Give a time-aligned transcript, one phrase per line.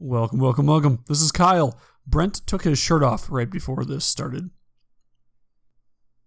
[0.00, 1.02] Welcome, welcome, welcome.
[1.08, 1.76] This is Kyle.
[2.06, 4.50] Brent took his shirt off right before this started.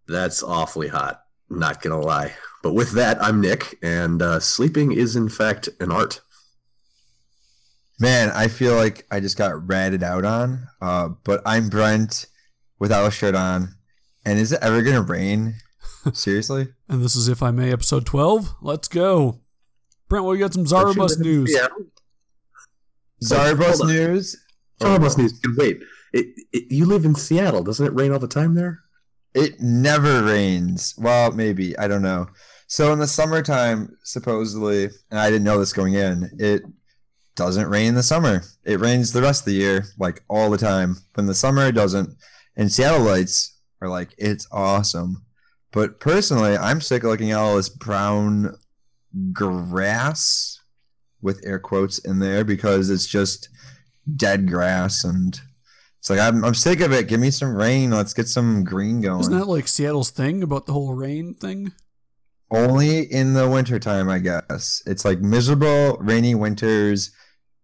[0.10, 1.24] That's awfully hot.
[1.50, 2.34] Not gonna lie.
[2.64, 6.20] But with that, I'm Nick, and uh, sleeping is in fact an art.
[7.98, 10.68] Man, I feel like I just got ratted out on.
[10.82, 12.26] Uh, but I'm Brent
[12.78, 13.76] without a shirt on.
[14.26, 15.56] And is it ever gonna rain?
[16.14, 16.68] Seriously?
[16.90, 18.56] And this is If I May, episode 12.
[18.62, 19.40] Let's go.
[20.10, 21.54] Brent, we got some Zara Bus news.
[21.54, 21.68] Yeah.
[21.70, 21.86] Zara
[23.22, 23.88] Bus hold on.
[23.96, 24.38] news.
[24.82, 25.22] Zara Bus oh.
[25.22, 25.40] news.
[25.58, 25.82] Wait,
[26.14, 27.64] it, it, you live in Seattle.
[27.64, 28.82] Doesn't it rain all the time there?
[29.34, 30.94] It never rains.
[30.98, 31.78] Well, maybe.
[31.78, 32.28] I don't know.
[32.68, 36.64] So in the summertime, supposedly, and I didn't know this going in, it
[37.36, 38.44] doesn't rain in the summer.
[38.64, 40.98] It rains the rest of the year, like all the time.
[41.14, 42.16] But in the summer, it doesn't.
[42.56, 43.50] And Seattleites
[43.82, 45.26] are like, it's awesome.
[45.72, 48.56] But personally, I'm sick of looking at all this brown
[49.34, 50.61] grass
[51.22, 53.50] with air quotes in there because it's just
[54.16, 55.42] dead grass and
[56.02, 57.08] it's like I'm, I'm sick of it.
[57.08, 57.92] Give me some rain.
[57.92, 59.20] Let's get some green going.
[59.20, 61.74] Isn't that like Seattle's thing about the whole rain thing?
[62.50, 64.82] Only in the wintertime, I guess.
[64.88, 67.12] It's like miserable, rainy winters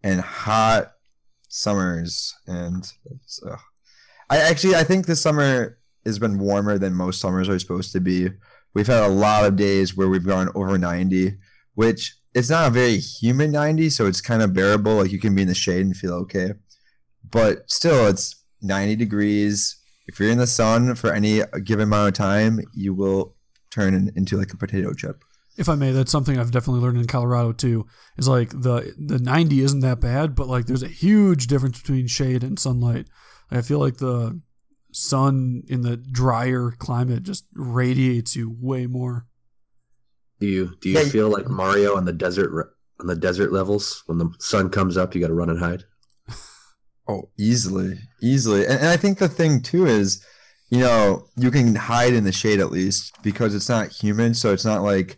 [0.03, 0.94] and hot
[1.50, 2.35] summers.
[2.45, 2.88] And
[3.50, 3.59] ugh.
[4.30, 8.00] I actually, I think this summer has been warmer than most summers are supposed to
[8.00, 8.30] be.
[8.75, 11.38] We've had a lot of days where we've gone over 90,
[11.73, 14.97] which it's not a very humid 90, so it's kind of bearable.
[14.97, 16.53] Like you can be in the shade and feel okay.
[17.27, 19.75] But still, it's 90 degrees.
[20.07, 23.35] If you're in the sun for any given amount of time, you will
[23.71, 25.23] turn in- into like a potato chip.
[25.57, 27.88] If I may, that's something I've definitely learned in Colorado too.
[28.17, 32.05] Is like the the 90 isn't that bad, but like there's a huge difference between
[32.05, 33.07] shade and sunlight.
[33.49, 34.39] I feel like the
[34.91, 39.25] sun in the drier climate just radiates you way more.
[40.39, 44.03] Do you do you Yeah, feel like Mario on the desert on the desert levels
[44.05, 45.16] when the sun comes up?
[45.16, 45.83] You got to run and hide.
[47.09, 48.66] Oh, easily, easily.
[48.66, 50.21] And, and I think the thing too is,
[50.69, 54.51] you know, you can hide in the shade at least because it's not humid, so
[54.51, 55.17] it's not like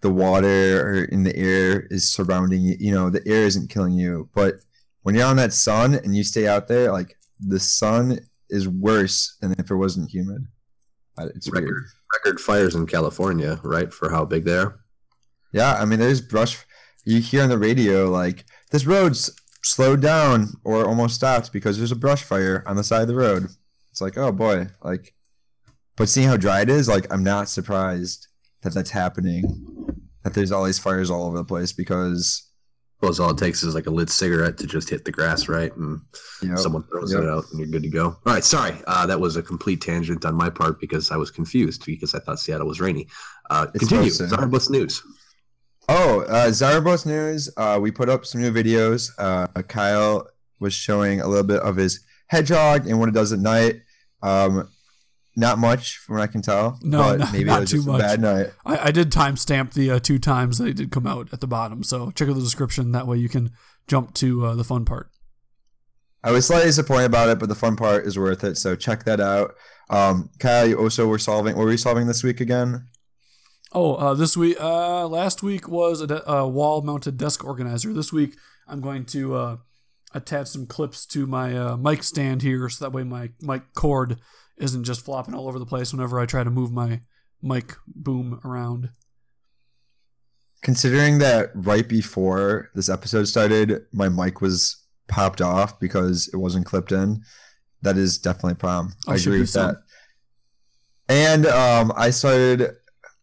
[0.00, 2.76] the water or in the air is surrounding you.
[2.80, 4.28] You know, the air isn't killing you.
[4.34, 4.56] But
[5.02, 8.18] when you're on that sun and you stay out there, like the sun
[8.48, 10.48] is worse than if it wasn't humid.
[11.18, 11.84] It's weird.
[12.14, 13.92] Record fires in California, right?
[13.92, 14.80] For how big they are.
[15.52, 16.64] Yeah, I mean, there's brush.
[17.04, 19.30] You hear on the radio like this road's
[19.62, 23.14] slowed down or almost stopped because there's a brush fire on the side of the
[23.14, 23.48] road.
[23.90, 25.14] It's like, oh boy, like.
[25.96, 28.28] But seeing how dry it is, like, I'm not surprised
[28.62, 29.94] that that's happening.
[30.22, 32.49] That there's all these fires all over the place because
[33.00, 35.74] Suppose all it takes is like a lit cigarette to just hit the grass, right?
[35.74, 36.02] And
[36.42, 37.22] know someone throws Yep.
[37.22, 38.08] it out, and you're good to go.
[38.08, 41.30] All right, sorry, uh, that was a complete tangent on my part because I was
[41.30, 43.08] confused because I thought Seattle was rainy.
[43.48, 44.10] Uh, continue.
[44.10, 44.36] supposed to.
[44.36, 45.02] Zara Bus news.
[45.88, 47.50] Oh, uh, Zarabos News.
[47.56, 49.10] Uh, we put up some new videos.
[49.18, 50.28] Uh, Kyle
[50.60, 53.80] was showing a little bit of his hedgehog and what it does at night.
[54.22, 54.68] Um,
[55.36, 56.78] not much from what I can tell.
[56.82, 58.00] No, maybe not it was too just much.
[58.00, 58.46] a bad night.
[58.64, 61.82] I, I did timestamp the uh, two times they did come out at the bottom,
[61.82, 62.92] so check out the description.
[62.92, 63.50] That way you can
[63.86, 65.10] jump to uh, the fun part.
[66.22, 68.56] I was slightly disappointed about it, but the fun part is worth it.
[68.58, 69.54] So check that out.
[69.88, 71.56] Um, Kyle, you also were solving.
[71.56, 72.88] What were you solving this week again?
[73.72, 77.92] Oh, uh, this week, uh, last week was a, de- a wall-mounted desk organizer.
[77.92, 78.36] This week,
[78.66, 79.56] I'm going to uh,
[80.12, 84.20] attach some clips to my uh, mic stand here, so that way my mic cord
[84.60, 87.00] isn't just flopping all over the place whenever I try to move my
[87.42, 88.90] mic boom around.
[90.62, 96.66] Considering that right before this episode started, my mic was popped off because it wasn't
[96.66, 97.22] clipped in.
[97.82, 98.94] That is definitely a problem.
[99.08, 99.68] I'll I agree with some.
[99.68, 99.76] that.
[101.08, 102.76] And um, I started.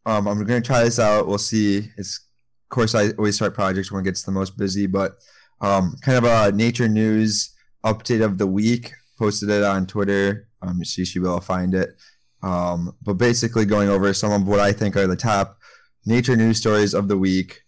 [0.06, 1.28] Um, I'm going to try this out.
[1.28, 1.90] We'll see.
[1.98, 2.26] It's
[2.66, 5.18] of course I always start projects when it gets the most busy, but
[5.62, 7.54] um, kind of a nature news
[7.86, 8.94] update of the week.
[9.18, 10.47] Posted it on Twitter.
[10.62, 11.98] Um, so you should be able to find it.
[12.44, 15.58] Um, but basically going over some of what I think are the top
[16.06, 17.64] nature news stories of the week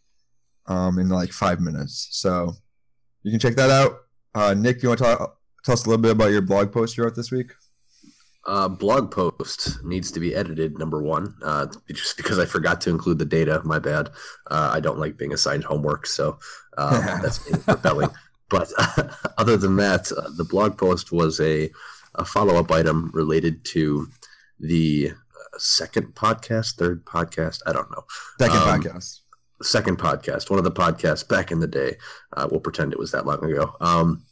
[0.68, 2.08] um, in like five minutes.
[2.12, 2.54] So
[3.24, 3.98] you can check that out.
[4.34, 6.98] Uh, Nick, you want to talk, tell us a little bit about your blog post
[6.98, 7.52] you wrote this week?
[8.46, 10.80] Uh, blog post needs to be edited.
[10.80, 13.62] Number one, uh, just because I forgot to include the data.
[13.64, 14.10] My bad.
[14.50, 16.40] Uh, I don't like being assigned homework, so
[16.78, 16.92] um,
[17.22, 18.10] that's rebelling.
[18.50, 18.72] But
[19.38, 21.70] other than that, uh, the blog post was a,
[22.16, 24.08] a follow up item related to
[24.60, 27.62] the uh, second podcast, third podcast.
[27.66, 28.04] I don't know.
[28.40, 29.20] Second Um, podcast.
[29.62, 31.98] second podcast, one of the podcasts back in the day.
[32.36, 33.76] Uh, we'll pretend it was that long ago.
[33.82, 34.24] Um,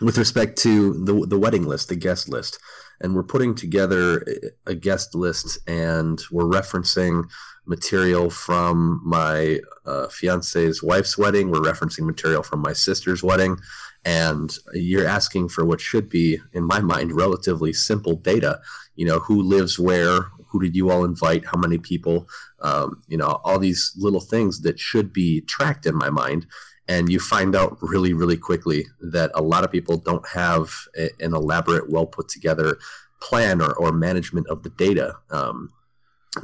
[0.00, 2.58] with respect to the the wedding list, the guest list,
[3.00, 4.24] and we're putting together
[4.66, 7.24] a- a guest list, and we're referencing
[7.66, 11.48] material from my uh, fiance's wife's wedding.
[11.50, 13.56] We're referencing material from my sister's wedding,
[14.04, 18.60] and you're asking for what should be, in my mind, relatively simple data.
[18.96, 22.28] You know, who lives where, who did you all invite, how many people,
[22.60, 26.46] um, you know, all these little things that should be tracked in my mind.
[26.86, 31.08] And you find out really, really quickly that a lot of people don't have a,
[31.18, 32.76] an elaborate, well put together
[33.20, 35.16] plan or, or management of the data.
[35.30, 35.72] Um,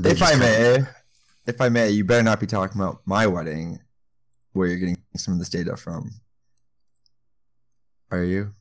[0.03, 0.89] if I may, of...
[1.47, 3.81] if I may, you better not be talking about my wedding,
[4.53, 6.11] where you're getting some of this data from.
[8.11, 8.55] Are you?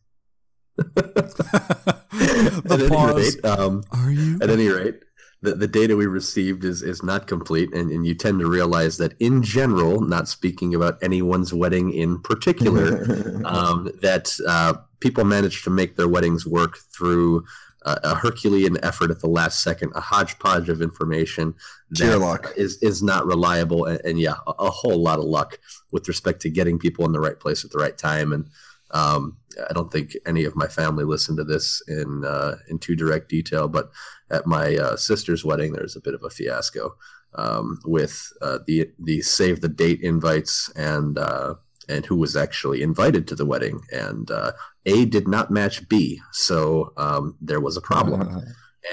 [0.97, 4.39] at any rate, um, Are you?
[4.41, 5.03] At any rate,
[5.41, 8.97] the, the data we received is, is not complete, and, and you tend to realize
[8.97, 15.63] that in general, not speaking about anyone's wedding in particular, um, that uh, people manage
[15.63, 17.43] to make their weddings work through
[17.85, 21.55] a Herculean effort at the last second, a hodgepodge of information
[21.91, 22.53] that luck.
[22.57, 25.59] is is not reliable, and, and yeah, a, a, whole lot of luck
[25.91, 28.33] with respect to getting people in the right place at the right time.
[28.33, 28.49] And
[28.91, 29.37] um,
[29.69, 33.29] I don't think any of my family listened to this in uh, in too direct
[33.29, 33.89] detail, but
[34.29, 36.95] at my uh, sister's wedding, there's a bit of a fiasco
[37.35, 41.55] um, with uh, the the save the date invites and uh,
[41.87, 44.51] and who was actually invited to the wedding, and uh,
[44.85, 48.43] A did not match B, so um, there was a problem,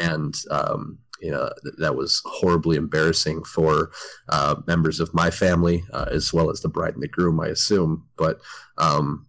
[0.00, 3.90] and um, you know th- that was horribly embarrassing for
[4.28, 8.06] uh, members of my family as well as the bride and the groom, I assume,
[8.16, 8.40] but
[8.78, 9.25] um,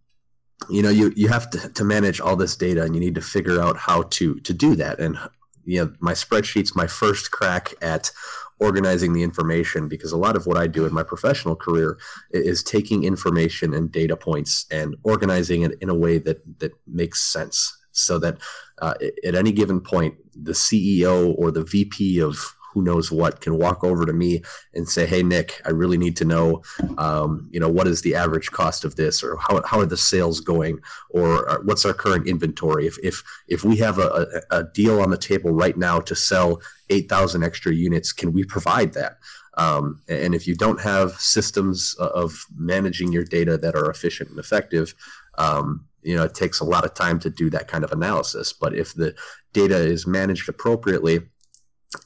[0.69, 3.21] you know you you have to, to manage all this data and you need to
[3.21, 4.99] figure out how to to do that.
[4.99, 5.17] And
[5.65, 8.11] you know my spreadsheet's my first crack at
[8.59, 11.99] organizing the information because a lot of what I do in my professional career
[12.31, 17.21] is taking information and data points and organizing it in a way that that makes
[17.21, 18.37] sense so that
[18.81, 18.93] uh,
[19.23, 23.83] at any given point the CEO or the VP of who knows what can walk
[23.83, 24.43] over to me
[24.75, 26.61] and say, "Hey, Nick, I really need to know,
[26.99, 29.97] um, you know, what is the average cost of this, or how, how are the
[29.97, 30.79] sales going,
[31.09, 32.85] or uh, what's our current inventory?
[32.85, 36.61] If if if we have a, a, deal on the table right now to sell
[36.91, 39.17] eight thousand extra units, can we provide that?"
[39.55, 44.37] Um, and if you don't have systems of managing your data that are efficient and
[44.37, 44.93] effective,
[45.39, 48.53] um, you know, it takes a lot of time to do that kind of analysis.
[48.53, 49.15] But if the
[49.53, 51.21] data is managed appropriately,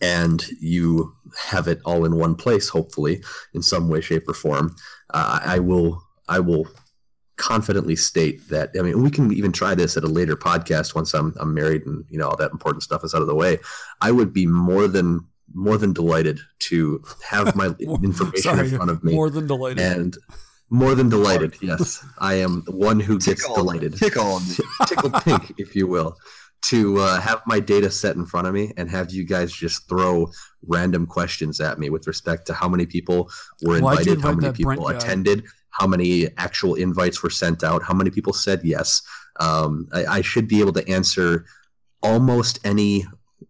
[0.01, 1.13] and you
[1.49, 3.23] have it all in one place, hopefully,
[3.53, 4.75] in some way, shape, or form,
[5.13, 6.67] uh, I will I will
[7.37, 11.13] confidently state that I mean we can even try this at a later podcast once
[11.13, 13.57] I'm I'm married and you know all that important stuff is out of the way.
[13.99, 18.91] I would be more than more than delighted to have my information Sorry, in front
[18.91, 19.13] of me.
[19.13, 19.79] More than delighted.
[19.79, 20.17] And
[20.69, 22.05] more than delighted, yes.
[22.19, 23.97] I am the one who gets delighted.
[23.97, 24.43] Tickled.
[24.87, 26.15] Tickled pink, if you will
[26.63, 29.89] to uh, have my data set in front of me and have you guys just
[29.89, 30.31] throw
[30.67, 33.29] random questions at me with respect to how many people
[33.63, 38.11] were invited, how many people attended, how many actual invites were sent out, how many
[38.11, 39.01] people said yes.
[39.39, 41.45] Um, I, I, should be able to answer
[42.03, 43.05] almost any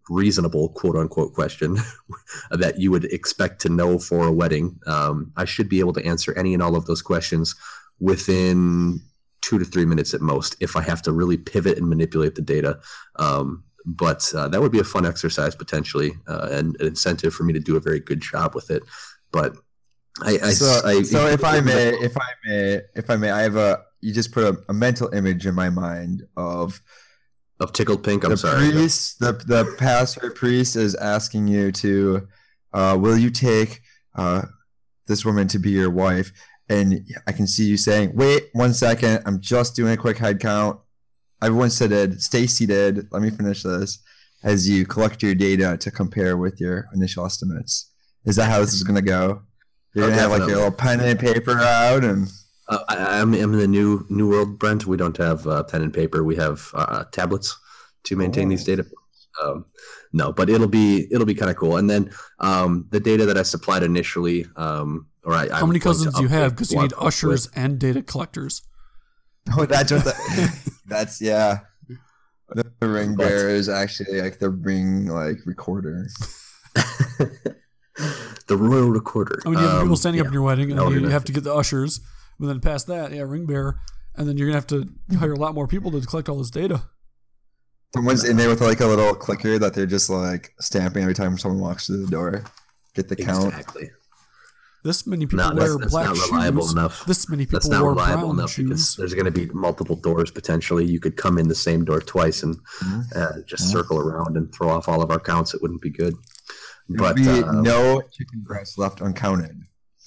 [0.08, 1.76] reasonable quote unquote question
[2.50, 4.78] that you would expect to know for a wedding.
[4.86, 7.54] Um, I should be able to answer any and all of those questions
[8.00, 9.00] within
[9.42, 12.42] two to three minutes at most if I have to really pivot and manipulate the
[12.42, 12.80] data.
[13.16, 17.44] Um, but uh, that would be a fun exercise potentially uh, and an incentive for
[17.44, 18.82] me to do a very good job with it.
[19.32, 19.56] But
[20.22, 23.42] I, I so, I, so if I may, if I may, if I may, I
[23.42, 26.80] have a you just put a, a mental image in my mind of
[27.60, 28.24] of tickled pink.
[28.24, 28.70] I'm the sorry.
[28.70, 32.28] Priest, the the pastor priest is asking you to,
[32.72, 33.80] uh, will you take
[34.14, 34.42] uh,
[35.06, 36.32] this woman to be your wife?
[36.72, 40.40] And I can see you saying, "Wait one second, I'm just doing a quick head
[40.40, 40.80] count."
[41.42, 43.08] Everyone seated, stay seated.
[43.10, 43.98] Let me finish this.
[44.44, 47.90] As you collect your data to compare with your initial estimates,
[48.24, 49.42] is that how this is going to go?
[49.94, 52.28] You're oh, gonna have like your little pen and paper out, and
[52.68, 54.86] uh, I, am I'm in the new new world, Brent.
[54.86, 56.24] We don't have uh, pen and paper.
[56.24, 57.58] We have uh, tablets
[58.04, 58.50] to maintain oh.
[58.50, 58.86] these data.
[59.42, 59.66] Um,
[60.12, 61.76] no, but it'll be it'll be kind of cool.
[61.76, 66.14] And then um, the data that I supplied initially, um, or I, how many cousins
[66.14, 66.52] do you have?
[66.52, 67.58] Because you need ushers with.
[67.58, 68.62] and data collectors.
[69.58, 71.58] Oh, that's what the, that's yeah.
[72.54, 76.06] The ring bearer is actually like the ring like recorder.
[78.46, 79.40] the royal recorder.
[79.44, 80.22] I mean, you have um, people standing yeah.
[80.22, 82.00] up in your wedding, and you, you have to get the ushers.
[82.38, 83.80] And then past that, yeah, ring bearer,
[84.14, 84.88] and then you're gonna have to
[85.18, 86.84] hire a lot more people to collect all this data.
[87.94, 91.36] Someone's in there with like a little clicker that they're just like stamping every time
[91.36, 92.44] someone walks through the door.
[92.94, 93.48] Get the count.
[93.48, 93.90] Exactly.
[94.84, 96.72] This many people no, wear that's, black that's not reliable shoes.
[96.72, 97.06] Enough.
[97.06, 98.68] This many people that's not wear reliable brown enough shoes.
[98.68, 100.84] because there's going to be multiple doors potentially.
[100.84, 103.00] You could come in the same door twice and mm-hmm.
[103.14, 103.72] uh, just mm-hmm.
[103.72, 105.54] circle around and throw off all of our counts.
[105.54, 106.14] It wouldn't be good.
[106.88, 109.56] There'd but be uh, no chicken breasts left uncounted.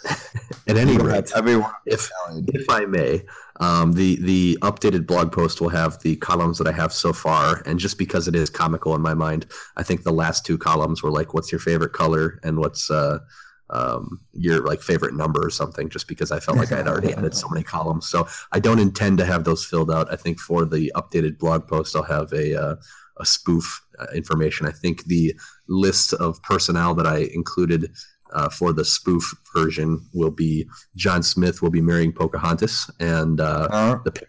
[0.68, 2.12] At any rate, everyone if
[2.48, 3.24] if I may,
[3.60, 7.64] Um, the the updated blog post will have the columns that I have so far,
[7.66, 11.02] and just because it is comical in my mind, I think the last two columns
[11.02, 13.20] were like, "What's your favorite color?" and "What's uh,
[13.70, 17.14] um, your like favorite number or something?" Just because I felt like I had already
[17.14, 20.12] added so many columns, so I don't intend to have those filled out.
[20.12, 22.76] I think for the updated blog post, I'll have a uh,
[23.18, 24.68] a spoof uh, information.
[24.68, 25.34] I think the
[25.68, 27.92] list of personnel that I included
[28.34, 33.68] uh, for the spoof version will be John Smith will be marrying Pocahontas, and uh,
[33.72, 34.28] Uh, the pair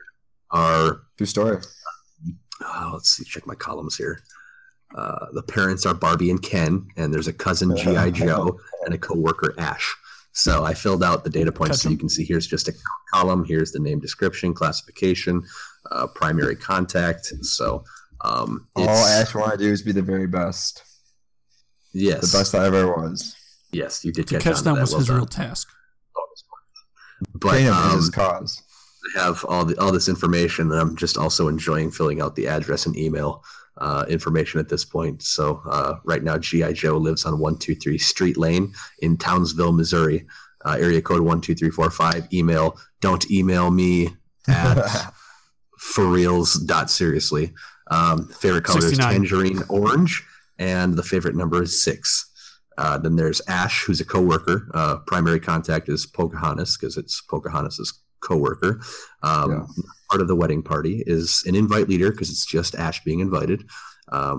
[0.53, 1.59] are true story.
[2.63, 4.23] oh, let's see, check my columns here.
[4.95, 8.99] Uh, the parents are Barbie and Ken, and there's a cousin GI Joe and a
[8.99, 9.95] coworker Ash.
[10.33, 11.93] So I filled out the data points, Catch so 'em.
[11.93, 12.75] you can see here's just a
[13.13, 13.45] column.
[13.45, 15.43] Here's the name, description, classification,
[15.91, 17.27] uh, primary contact.
[17.43, 17.85] So
[18.23, 20.83] um, All Ash want to do is be the very best.
[21.93, 23.35] yes, The best I ever was.
[23.73, 24.83] yes, you did To catch, catch them that.
[24.83, 25.17] was Well his done.
[25.17, 25.69] real task.
[27.33, 28.63] But Train him is um, his cause.
[29.17, 32.47] I have all the all this information, and I'm just also enjoying filling out the
[32.49, 33.43] address and email
[33.79, 35.23] uh, information at this point.
[35.23, 39.73] So uh, right now, GI Joe lives on one two three Street Lane in Townsville,
[39.73, 40.27] Missouri.
[40.65, 42.33] Uh, area code one two three four five.
[42.33, 42.77] Email.
[43.01, 44.09] Don't email me
[44.49, 45.13] at
[45.79, 46.55] for reals.
[46.55, 47.53] Dot seriously.
[47.89, 50.25] Um, favorite color is tangerine orange,
[50.59, 52.33] and the favorite number is six.
[52.79, 54.69] Uh, then there's Ash, who's a coworker.
[54.75, 58.73] Uh, primary contact is Pocahontas because it's Pocahontas's coworker.
[59.23, 59.63] Um, Yeah.
[60.11, 63.61] Part of the wedding party is an invite leader because it's just Ash being invited.
[64.13, 64.39] Um,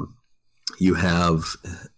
[0.79, 1.43] you have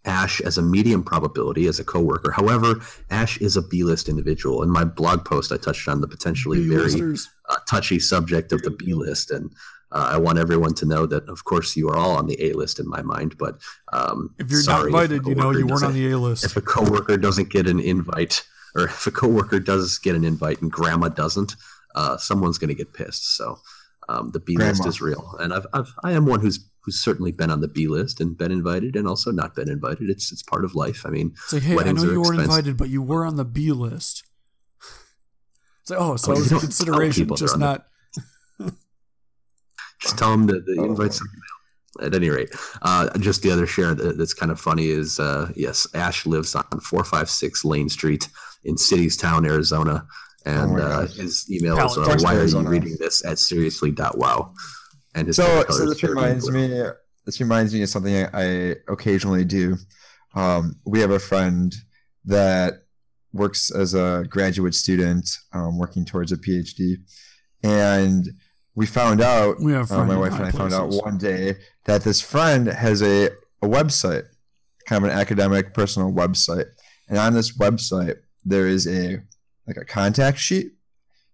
[0.05, 2.31] Ash as a medium probability as a coworker.
[2.31, 2.69] However,
[3.11, 4.63] Ash is a B-list individual.
[4.63, 7.29] In my blog post, I touched on the potentially very B-listers.
[7.49, 9.51] uh, touchy subject of the B list, and
[9.91, 12.53] uh, I want everyone to know that, of course, you are all on the A
[12.53, 13.35] list in my mind.
[13.37, 13.59] But
[13.91, 16.43] um, If you're sorry not invited, you know you weren't on the A list.
[16.45, 18.43] If a coworker doesn't get an invite,
[18.75, 21.55] or if a coworker does get an invite and Grandma doesn't,
[21.95, 23.35] uh, someone's going to get pissed.
[23.37, 23.57] So
[24.07, 27.31] um, the B list is real, and I've, I've I am one who's who's certainly
[27.31, 30.09] been on the B list and been invited, and also not been invited.
[30.09, 31.05] It's it's part of life.
[31.05, 33.35] I mean, It's like, hey, I know are you weren't invited, but you were on
[33.35, 34.23] the B list.
[35.81, 37.85] It's like, oh, so Oh, it was a consideration, just on the- not.
[40.01, 40.85] Just tell them that the Oh.
[40.85, 41.39] invite something.
[42.01, 42.49] At any rate,
[42.83, 46.55] uh, just the other share that, that's kind of funny is uh, yes, Ash lives
[46.55, 48.29] on four five six Lane Street
[48.63, 48.75] in
[49.17, 50.05] Town, Arizona,
[50.45, 54.53] and Oh uh, his email is uh, why are you reading this at seriously.wow.
[55.15, 56.83] And his So, so this reminds me.
[57.25, 59.77] This reminds me of something I, I occasionally do.
[60.35, 61.75] Um, we have a friend
[62.25, 62.85] that
[63.33, 66.95] works as a graduate student, um, working towards a PhD,
[67.63, 68.27] and
[68.75, 69.59] we found out.
[69.59, 73.01] We have Uh, my wife and I found out one day that this friend has
[73.03, 73.27] a,
[73.61, 74.23] a website,
[74.87, 76.65] kind of an academic personal website,
[77.07, 79.21] and on this website there is a
[79.69, 80.73] like a contact sheet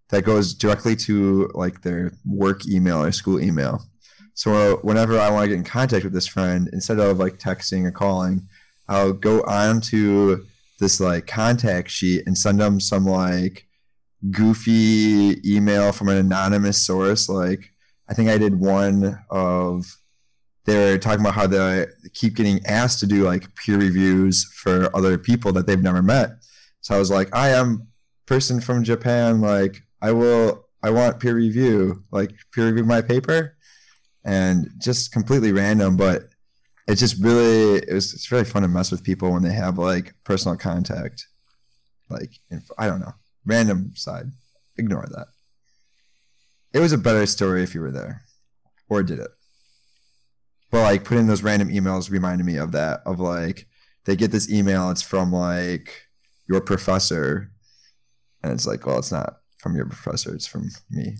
[0.10, 3.82] that goes directly to like their work email or school email.
[4.34, 7.86] So whenever I want to get in contact with this friend, instead of like texting
[7.86, 8.48] or calling,
[8.88, 10.46] I'll go on to
[10.80, 13.66] this like contact sheet and send them some like
[14.30, 17.30] goofy email from an anonymous source.
[17.30, 17.72] Like
[18.10, 19.86] I think I did one of
[20.66, 24.94] they were talking about how they keep getting asked to do like peer reviews for
[24.96, 26.32] other people that they've never met.
[26.82, 27.88] So I was like, I am
[28.26, 29.42] person from Japan.
[29.42, 33.56] Like I will, I want peer review, like peer review my paper,
[34.24, 35.98] and just completely random.
[35.98, 36.30] But
[36.88, 39.78] it's just really, it was, it's really fun to mess with people when they have
[39.78, 41.28] like personal contact.
[42.10, 42.32] Like
[42.78, 43.14] I don't know,
[43.46, 44.32] random side.
[44.78, 45.28] Ignore that.
[46.74, 48.24] It was a better story if you were there,
[48.90, 49.32] or did it?
[50.70, 53.02] But like putting those random emails reminded me of that.
[53.06, 53.66] Of like
[54.04, 56.10] they get this email, it's from like
[56.50, 57.52] your professor,
[58.46, 61.18] and it's like, well, it's not from your professor, it's from me.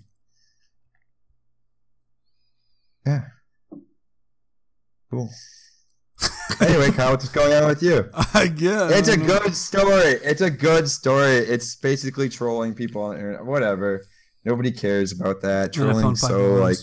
[3.04, 3.24] Yeah.
[5.10, 5.28] Cool.
[6.60, 8.08] anyway, Kyle, what's going on with you?
[8.32, 10.20] I guess It's a good story.
[10.22, 11.38] It's a good story.
[11.38, 13.44] It's basically trolling people on the internet.
[13.44, 14.06] Whatever.
[14.44, 15.72] Nobody cares about that.
[15.72, 16.76] Trolling so like.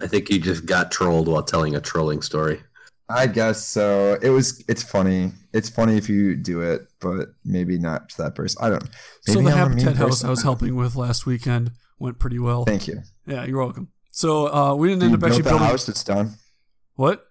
[0.00, 2.62] I think you just got trolled while telling a trolling story.
[3.10, 4.18] I guess so.
[4.22, 5.32] It was it's funny.
[5.52, 8.62] It's funny if you do it, but maybe not to that person.
[8.62, 8.88] I don't
[9.22, 10.24] So maybe the I'm Habitat house.
[10.24, 12.64] I was helping with last weekend went pretty well.
[12.64, 13.02] Thank you.
[13.26, 13.88] Yeah, you're welcome.
[14.10, 15.66] So uh, we didn't You end up built actually the building.
[15.68, 16.34] house, it's done.
[16.94, 17.24] What?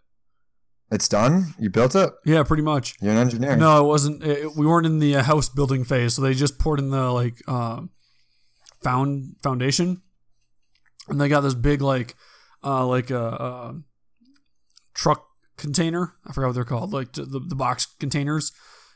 [0.91, 1.53] It's done?
[1.59, 2.12] You built it?
[2.25, 2.95] Yeah, pretty much.
[3.01, 3.55] You're an engineer.
[3.55, 4.24] No, it wasn't.
[4.24, 7.12] It, we weren't in the uh, house building phase, so they just poured in the
[7.12, 7.81] like uh,
[8.81, 10.01] found foundation,
[11.07, 12.15] and they got this big like
[12.63, 13.74] uh, like a, uh
[14.95, 15.28] truck
[15.59, 16.15] container.
[16.25, 18.51] I forgot what they're called, like the the box containers,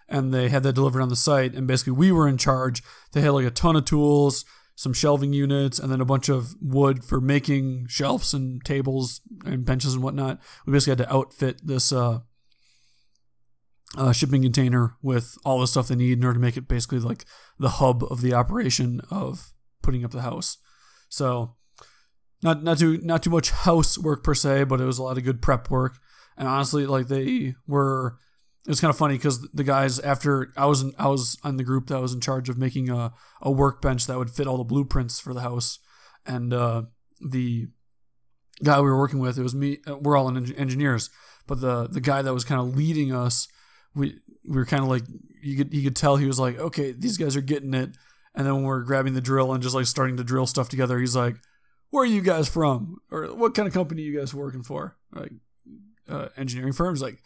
[0.10, 1.54] and they had that delivered on the site.
[1.54, 2.82] And basically, we were in charge.
[3.12, 6.56] They had like a ton of tools, some shelving units, and then a bunch of
[6.62, 10.40] wood for making shelves and tables and benches and whatnot.
[10.66, 12.20] We basically had to outfit this uh,
[13.98, 17.00] uh, shipping container with all the stuff they need in order to make it basically
[17.00, 17.26] like
[17.60, 20.58] the hub of the operation of putting up the house.
[21.10, 21.56] So
[22.42, 25.24] not not too not too much housework per se, but it was a lot of
[25.24, 25.98] good prep work.
[26.38, 28.18] And honestly, like they were,
[28.66, 31.58] it was kind of funny because the guys after I was in, I was on
[31.58, 33.12] the group that was in charge of making a
[33.42, 35.80] a workbench that would fit all the blueprints for the house,
[36.26, 36.84] and uh,
[37.22, 37.68] the
[38.64, 39.80] guy we were working with it was me.
[39.88, 41.10] uh, We're all en- engineers,
[41.48, 43.48] but the the guy that was kind of leading us,
[43.94, 44.16] we
[44.48, 45.04] we were kind of like
[45.42, 47.90] you could you could tell he was like, okay, these guys are getting it.
[48.36, 50.98] And then when we're grabbing the drill and just like starting to drill stuff together,
[51.00, 51.36] he's like,
[51.92, 52.98] "Where are you guys from?
[53.12, 55.34] Or what kind of company you guys working for?" Like
[56.10, 57.02] uh, engineering firms.
[57.02, 57.22] Like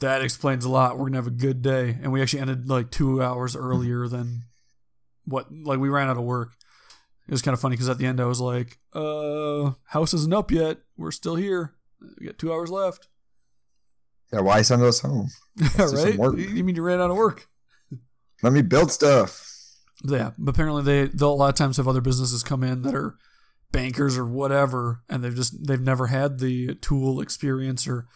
[0.00, 0.98] that explains a lot.
[0.98, 4.44] We're gonna have a good day, and we actually ended like two hours earlier than
[5.24, 5.46] what.
[5.52, 6.52] Like we ran out of work.
[7.28, 10.34] It was kind of funny because at the end I was like, "Uh, house isn't
[10.34, 10.78] up yet.
[10.96, 11.74] We're still here.
[12.18, 13.08] We got two hours left."
[14.32, 15.28] Yeah, why send us home?
[15.78, 16.14] right?
[16.14, 17.48] You mean you ran out of work?
[18.42, 19.48] Let me build stuff.
[20.04, 22.94] Yeah, but apparently they they'll a lot of times have other businesses come in that
[22.94, 23.16] are
[23.72, 28.06] bankers or whatever, and they've just they've never had the tool experience or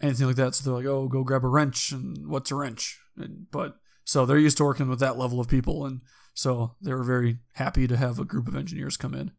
[0.00, 0.54] anything like that.
[0.54, 2.98] So they're like, oh, go grab a wrench, and what's a wrench?
[3.16, 6.00] And, but so they're used to working with that level of people, and
[6.34, 9.32] so they were very happy to have a group of engineers come in.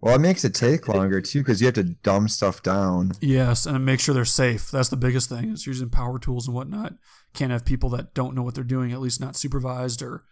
[0.00, 3.12] Well, it makes it take longer too because you have to dumb stuff down.
[3.20, 4.70] Yes, and make sure they're safe.
[4.70, 6.94] That's the biggest thing is using power tools and whatnot.
[7.32, 10.24] Can't have people that don't know what they're doing, at least not supervised or,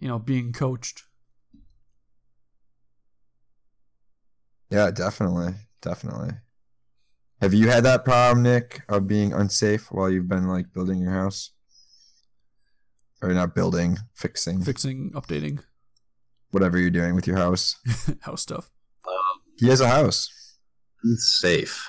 [0.00, 1.04] you know, being coached.
[4.74, 6.30] Yeah, definitely, definitely.
[7.40, 11.12] Have you had that problem, Nick, of being unsafe while you've been like building your
[11.12, 11.52] house,
[13.22, 15.60] or not building, fixing, Fixing, updating
[16.50, 17.76] whatever you're doing with your house?
[18.22, 18.68] house stuff.
[19.06, 20.56] Um, he has a house.
[21.18, 21.88] Safe.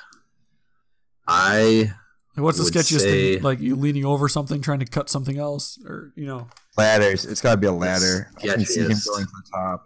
[1.27, 1.91] I
[2.37, 3.43] Like, what's the sketchiest say- thing?
[3.43, 7.25] Like you leaning over something, trying to cut something else, or you know, Ladders.
[7.25, 8.29] It's got to be a ladder.
[8.37, 9.85] I can see him going to the top.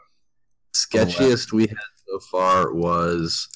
[0.75, 1.77] sketchiest we had
[2.10, 3.48] so far was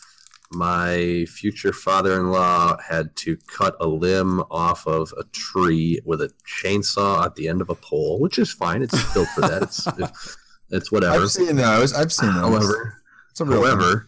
[0.51, 7.25] my future father-in-law had to cut a limb off of a tree with a chainsaw
[7.25, 8.83] at the end of a pole, which is fine.
[8.83, 9.63] It's built for that.
[9.63, 10.37] It's it's,
[10.69, 11.23] it's whatever.
[11.23, 11.93] I've seen those.
[11.93, 12.41] I've seen those.
[12.41, 13.71] However, It's a real thing.
[13.71, 14.07] However,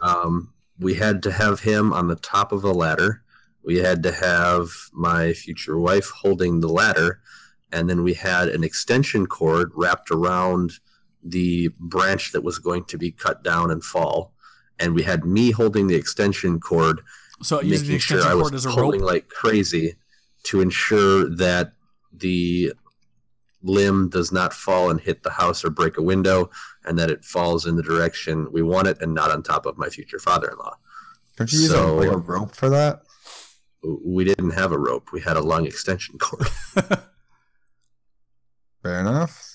[0.00, 3.22] um, we had to have him on the top of a ladder.
[3.62, 7.20] We had to have my future wife holding the ladder,
[7.70, 10.72] and then we had an extension cord wrapped around
[11.22, 14.32] the branch that was going to be cut down and fall.
[14.78, 17.00] And we had me holding the extension cord,
[17.42, 19.10] so using the making sure extension I was as a pulling rope.
[19.10, 19.94] like crazy
[20.44, 21.72] to ensure that
[22.12, 22.72] the
[23.62, 26.50] limb does not fall and hit the house or break a window,
[26.84, 29.78] and that it falls in the direction we want it and not on top of
[29.78, 30.76] my future father-in-law.
[31.36, 33.02] Don't you use So- a, like a rope for that?
[34.04, 36.46] We didn't have a rope; we had a long extension cord.
[38.82, 39.51] Fair enough.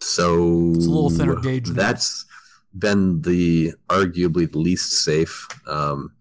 [0.00, 2.26] So It's a little thinner gauge That's
[2.78, 5.46] been the arguably the least safe.
[5.66, 6.12] Um,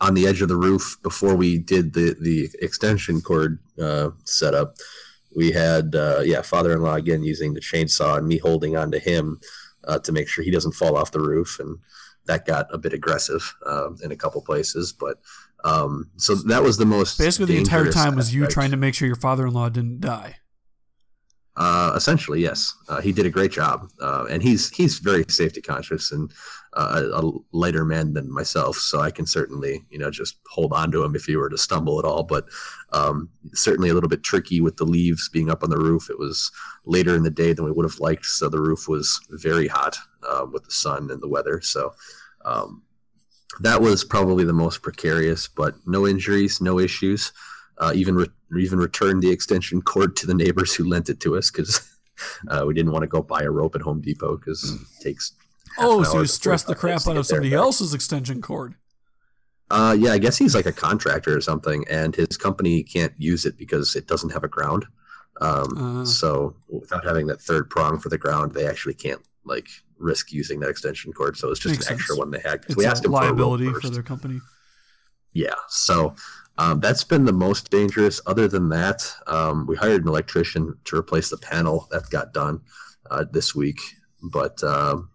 [0.00, 4.76] on the edge of the roof, before we did the the extension cord uh, setup,
[5.36, 9.40] we had uh, yeah father-in-law again using the chainsaw and me holding onto him
[9.84, 11.78] uh, to make sure he doesn't fall off the roof, and
[12.26, 14.92] that got a bit aggressive uh, in a couple places.
[14.92, 15.18] But
[15.64, 18.94] um, so that was the most Basically, the entire time was you trying to make
[18.94, 20.39] sure your father-in-law didn't die.
[21.60, 22.74] Uh, essentially, yes.
[22.88, 26.32] Uh, he did a great job, uh, and he's he's very safety conscious and
[26.72, 28.76] uh, a, a lighter man than myself.
[28.76, 31.58] So I can certainly, you know, just hold on to him if he were to
[31.58, 32.22] stumble at all.
[32.22, 32.46] But
[32.94, 36.08] um, certainly a little bit tricky with the leaves being up on the roof.
[36.08, 36.50] It was
[36.86, 39.98] later in the day than we would have liked, so the roof was very hot
[40.26, 41.60] uh, with the sun and the weather.
[41.60, 41.92] So
[42.46, 42.84] um,
[43.60, 45.46] that was probably the most precarious.
[45.46, 47.32] But no injuries, no issues
[47.80, 51.36] uh, even re- even returned the extension cord to the neighbors who lent it to
[51.36, 51.96] us because
[52.48, 55.32] uh, we didn't want to go buy a rope at Home Depot because it takes.
[55.76, 57.58] half Oh, an so hour you stressed the crap out of somebody back.
[57.58, 58.74] else's extension cord.
[59.70, 63.46] Uh, yeah, I guess he's like a contractor or something, and his company can't use
[63.46, 64.84] it because it doesn't have a ground.
[65.40, 66.04] Um, Uh.
[66.04, 70.58] so without having that third prong for the ground, they actually can't like risk using
[70.60, 71.36] that extension cord.
[71.36, 72.18] So it's just Makes an extra sense.
[72.18, 74.40] one they had because It's we a asked him liability for, a for their company.
[75.32, 76.14] Yeah, so
[76.58, 78.20] um, that's been the most dangerous.
[78.26, 81.88] Other than that, um, we hired an electrician to replace the panel.
[81.90, 82.60] That got done
[83.10, 83.78] uh, this week,
[84.22, 85.10] but um,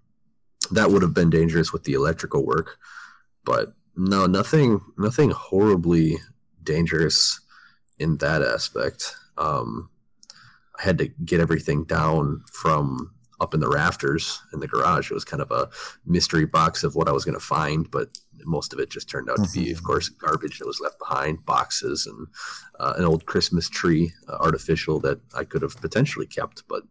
[0.72, 2.78] that would have been dangerous with the electrical work.
[3.44, 6.18] But no, nothing, nothing horribly
[6.64, 7.40] dangerous
[8.00, 9.16] in that aspect.
[9.38, 9.90] Um,
[10.80, 15.12] I had to get everything down from up in the rafters in the garage.
[15.12, 15.70] It was kind of a
[16.06, 19.30] mystery box of what I was going to find, but most of it just turned
[19.30, 22.28] out to be, of course, garbage that was left behind, boxes and
[22.80, 26.84] uh, an old Christmas tree, uh, artificial that I could have potentially kept, but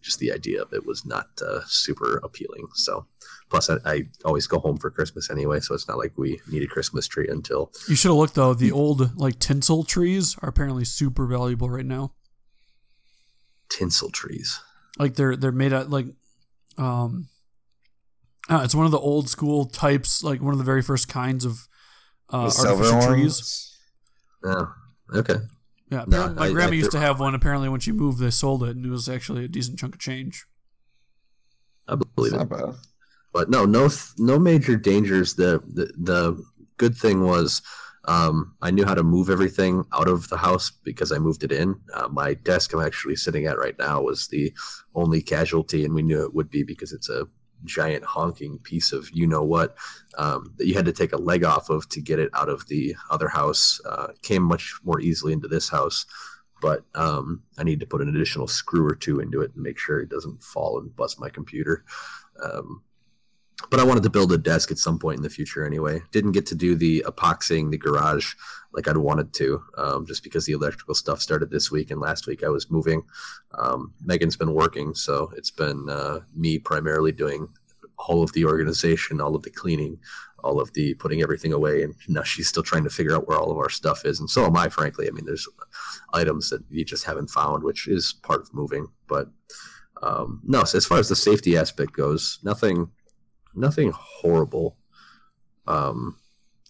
[0.00, 2.66] just the idea of it was not uh, super appealing.
[2.74, 3.06] So,
[3.48, 6.62] plus I, I, always go home for Christmas anyway, so it's not like we need
[6.62, 7.70] a Christmas tree until.
[7.88, 8.54] You should have looked though.
[8.54, 12.12] The old like tinsel trees are apparently super valuable right now.
[13.68, 14.60] Tinsel trees.
[14.98, 16.06] Like they're they're made out like,
[16.78, 17.28] um,
[18.48, 21.44] uh, it's one of the old school types, like one of the very first kinds
[21.44, 21.68] of
[22.32, 23.78] uh, artificial trees.
[24.44, 24.72] Oh,
[25.14, 25.36] okay.
[25.90, 27.34] Yeah, no, my I, grandma I, used to have one.
[27.34, 30.00] Apparently, when she moved, they sold it, and it was actually a decent chunk of
[30.00, 30.46] change.
[31.88, 32.48] I believe it.
[32.48, 32.74] Bad.
[33.32, 35.34] But no, no, no major dangers.
[35.34, 36.44] The the, the
[36.76, 37.60] good thing was
[38.06, 41.52] um, I knew how to move everything out of the house because I moved it
[41.52, 41.78] in.
[41.94, 44.52] Uh, my desk I'm actually sitting at right now was the
[44.94, 47.26] only casualty, and we knew it would be because it's a
[47.64, 49.76] giant honking piece of you know what
[50.18, 52.66] um, that you had to take a leg off of to get it out of
[52.68, 53.80] the other house.
[53.84, 56.06] Uh, came much more easily into this house,
[56.60, 59.78] but um, I need to put an additional screw or two into it and make
[59.78, 61.84] sure it doesn't fall and bust my computer.
[62.42, 62.82] Um,
[63.70, 66.02] but I wanted to build a desk at some point in the future anyway.
[66.12, 68.34] Didn't get to do the epoxying the garage
[68.72, 72.26] like I'd wanted to, um, just because the electrical stuff started this week and last
[72.26, 73.02] week I was moving.
[73.58, 77.48] Um, Megan's been working, so it's been uh, me primarily doing
[77.98, 79.98] all of the organization, all of the cleaning,
[80.42, 81.82] all of the putting everything away.
[81.82, 84.20] And now she's still trying to figure out where all of our stuff is.
[84.20, 85.06] And so am I, frankly.
[85.06, 85.48] I mean, there's
[86.12, 88.88] items that you just haven't found, which is part of moving.
[89.06, 89.28] But
[90.02, 92.90] um, no, so as far as the safety aspect goes, nothing,
[93.54, 94.76] nothing horrible.
[95.66, 96.16] Um,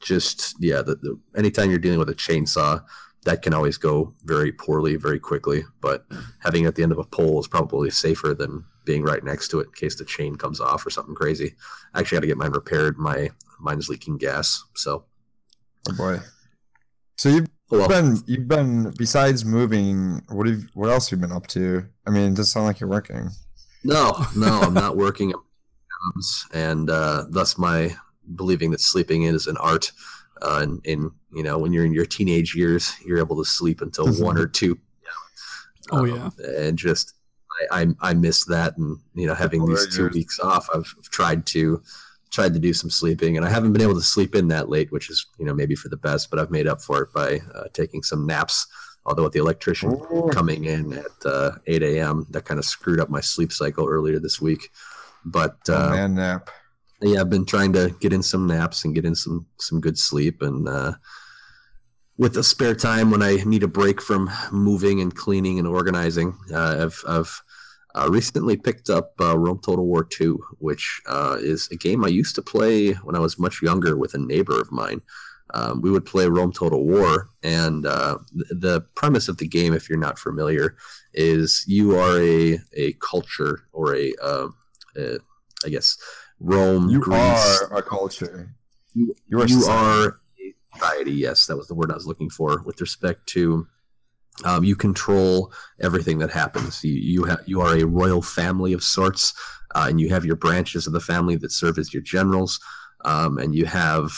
[0.00, 2.82] just yeah, the, the, anytime you're dealing with a chainsaw,
[3.24, 5.64] that can always go very poorly, very quickly.
[5.80, 6.06] But
[6.38, 9.48] having it at the end of a pole is probably safer than being right next
[9.48, 11.54] to it in case the chain comes off or something crazy.
[11.94, 12.98] I actually got to get mine repaired.
[12.98, 14.64] My mine's leaking gas.
[14.74, 15.04] So,
[15.88, 16.20] oh boy.
[17.16, 20.22] So you've well, been you've been besides moving.
[20.30, 21.86] What have what else have you been up to?
[22.06, 23.28] I mean, it doesn't sound like you're working.
[23.84, 25.32] No, no, I'm not working.
[26.52, 27.94] And uh, thus my
[28.34, 29.92] believing that sleeping is an art.
[30.42, 33.80] Uh, and, and, you know, when you're in your teenage years, you're able to sleep
[33.82, 34.24] until mm-hmm.
[34.24, 34.78] one or two.
[35.92, 37.14] oh yeah, um, and just
[37.70, 41.10] I, I, I miss that, and you know, having these two weeks off, I've, I've
[41.10, 41.82] tried to
[42.30, 44.90] tried to do some sleeping, and I haven't been able to sleep in that late,
[44.92, 47.40] which is you know maybe for the best, but I've made up for it by
[47.54, 48.66] uh, taking some naps.
[49.06, 50.28] Although with the electrician Ooh.
[50.30, 54.18] coming in at uh, 8 a.m., that kind of screwed up my sleep cycle earlier
[54.18, 54.68] this week.
[55.24, 56.50] But uh, oh, man, nap
[57.02, 59.98] yeah, I've been trying to get in some naps and get in some some good
[59.98, 60.92] sleep, and uh,
[62.18, 66.37] with the spare time when I need a break from moving and cleaning and organizing,
[66.52, 67.42] uh, I've I've
[67.94, 72.09] uh, recently picked up uh, Rome Total War Two, which uh, is a game I
[72.09, 75.00] used to play when I was much younger with a neighbor of mine.
[75.52, 79.88] Um, we would play Rome Total War, and uh, the premise of the game, if
[79.88, 80.76] you're not familiar,
[81.14, 84.12] is you are a a culture or a,
[84.98, 85.18] uh,
[85.64, 85.96] I guess
[86.38, 87.62] Rome, you Greece.
[87.70, 88.55] are a culture.
[88.94, 91.12] You, you, are, you are a society.
[91.12, 92.62] Yes, that was the word I was looking for.
[92.62, 93.66] With respect to,
[94.44, 96.83] um, you control everything that happens.
[96.83, 99.35] You you have you are a royal family of sorts,
[99.74, 102.59] uh, and you have your branches of the family that serve as your generals,
[103.05, 104.12] um, and you have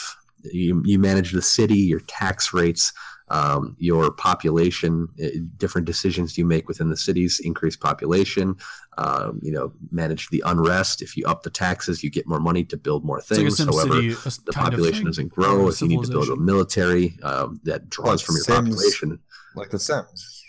[0.51, 2.91] you, you manage the city, your tax rates,
[3.29, 8.55] um, your population, uh, different decisions you make within the cities increase population.
[8.97, 11.01] Um, you know, manage the unrest.
[11.01, 13.59] If you up the taxes, you get more money to build more things.
[13.59, 15.67] Like However, City, the population doesn't grow.
[15.69, 19.19] If you need to build a military um, that draws from your Sims, population,
[19.55, 20.43] like the Sims.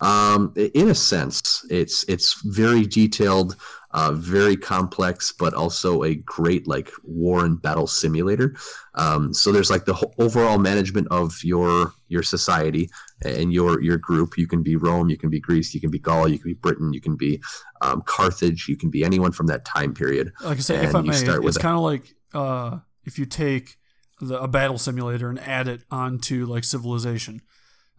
[0.00, 3.56] Um, in a sense, it's it's very detailed
[3.92, 8.54] uh, very complex, but also a great like war and battle simulator.
[8.94, 12.90] Um, so there's like the overall management of your your society
[13.24, 14.36] and your your group.
[14.36, 16.54] You can be Rome, you can be Greece, you can be Gaul, you can be
[16.54, 17.40] Britain, you can be
[17.80, 20.32] um, Carthage, you can be anyone from that time period.
[20.42, 23.76] Like I say, if I may, it's kind of like uh, if you take
[24.20, 27.40] the, a battle simulator and add it onto like civilization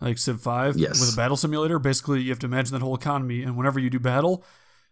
[0.01, 0.99] like Civ 5 yes.
[0.99, 1.79] with a battle simulator.
[1.79, 4.45] Basically, you have to imagine that whole economy, and whenever you do battle,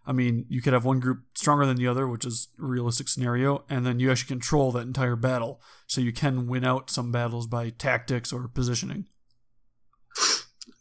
[0.07, 3.09] I mean, you could have one group stronger than the other, which is a realistic
[3.09, 5.61] scenario, and then you actually control that entire battle.
[5.85, 9.07] So you can win out some battles by tactics or positioning.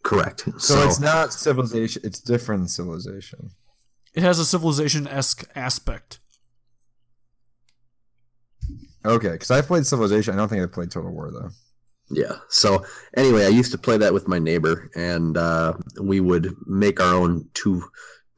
[0.05, 0.43] Correct.
[0.59, 3.51] So, so it's not civilization, it's different civilization.
[4.15, 6.21] It has a civilization esque aspect.
[9.05, 10.35] Okay, because I've played Civilization.
[10.35, 11.51] I don't think I've played Total War though.
[12.11, 12.37] Yeah.
[12.49, 12.85] So
[13.17, 17.15] anyway, I used to play that with my neighbor, and uh, we would make our
[17.15, 17.83] own two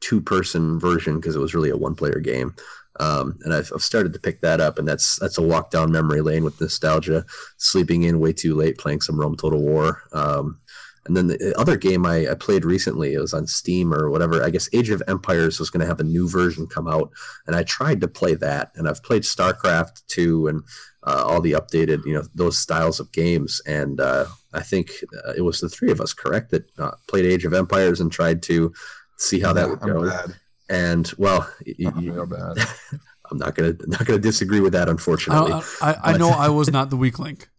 [0.01, 2.55] two person version because it was really a one player game.
[2.99, 5.91] Um, and I've, I've, started to pick that up, and that's that's a walk down
[5.91, 7.25] memory lane with nostalgia.
[7.57, 10.03] Sleeping in way too late, playing some Rome Total War.
[10.11, 10.59] Um,
[11.05, 14.43] and then the other game I, I, played recently, it was on Steam or whatever.
[14.43, 17.09] I guess Age of Empires was going to have a new version come out,
[17.47, 18.71] and I tried to play that.
[18.75, 20.63] And I've played StarCraft 2 and
[21.03, 23.61] uh, all the updated, you know, those styles of games.
[23.65, 24.91] And uh, I think
[25.25, 28.11] uh, it was the three of us, correct, that uh, played Age of Empires and
[28.11, 28.73] tried to
[29.19, 30.09] see how that would go.
[30.09, 30.35] Bad.
[30.69, 32.57] And well, you, bad.
[33.31, 35.53] I'm not gonna not gonna disagree with that, unfortunately.
[35.53, 37.49] I, I, I know I was not the weak link.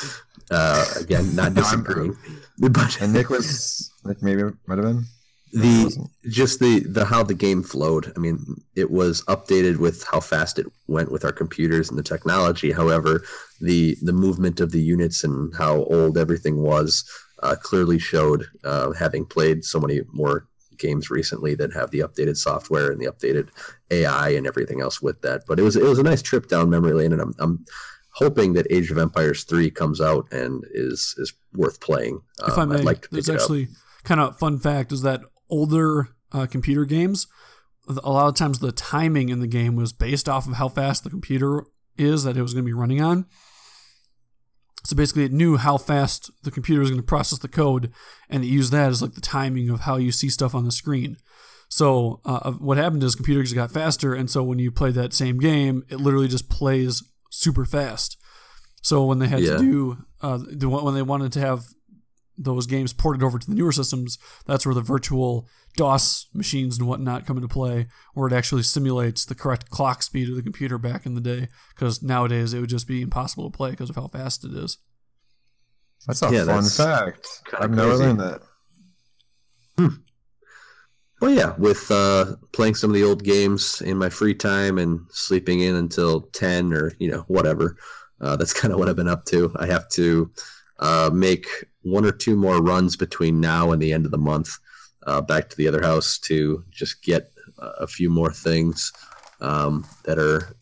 [0.52, 2.16] Uh, again, not disagreeing.
[2.58, 5.04] but and Nick was Nick maybe might have been
[5.52, 8.12] the just the the how the game flowed.
[8.16, 8.38] I mean,
[8.76, 12.72] it was updated with how fast it went with our computers and the technology.
[12.72, 13.24] However,
[13.60, 17.04] the the movement of the units and how old everything was
[17.42, 18.46] uh, clearly showed.
[18.64, 20.46] Uh, having played so many more
[20.80, 23.48] games recently that have the updated software and the updated
[23.90, 25.42] AI and everything else with that.
[25.46, 27.64] But it was it was a nice trip down memory lane, and I'm, I'm
[28.14, 32.20] hoping that Age of Empires three comes out and is is worth playing.
[32.46, 33.68] If um, I may, like there's actually
[34.02, 37.26] kind of fun fact is that older uh, computer games,
[37.88, 41.04] a lot of times the timing in the game was based off of how fast
[41.04, 41.64] the computer
[41.96, 43.26] is that it was going to be running on.
[44.84, 47.92] So basically, it knew how fast the computer was going to process the code,
[48.28, 50.72] and it used that as like the timing of how you see stuff on the
[50.72, 51.16] screen.
[51.68, 55.38] So uh, what happened is computers got faster, and so when you play that same
[55.38, 58.16] game, it literally just plays super fast.
[58.82, 59.52] So when they had yeah.
[59.52, 61.64] to do uh, when they wanted to have
[62.40, 66.88] those games ported over to the newer systems, that's where the virtual DOS machines and
[66.88, 70.78] whatnot come into play, where it actually simulates the correct clock speed of the computer
[70.78, 71.48] back in the day.
[71.74, 74.78] Because nowadays it would just be impossible to play because of how fast it is.
[76.06, 77.28] That's a yeah, fun fact.
[77.58, 78.40] I've never learned that.
[79.76, 79.88] Hmm.
[81.20, 85.00] Well, yeah, with uh, playing some of the old games in my free time and
[85.10, 87.76] sleeping in until ten or you know whatever.
[88.20, 89.52] Uh, that's kind of what I've been up to.
[89.56, 90.30] I have to
[90.80, 91.46] uh, make
[91.82, 94.58] one or two more runs between now and the end of the month
[95.06, 98.92] uh, back to the other house to just get a few more things
[99.40, 100.56] um, that are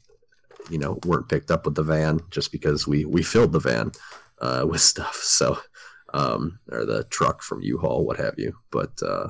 [0.71, 3.91] you know weren't picked up with the van just because we we filled the van
[4.41, 5.15] uh, with stuff.
[5.17, 5.59] So
[6.15, 8.57] um, or the truck from U-Haul, what have you.
[8.71, 9.29] But uh,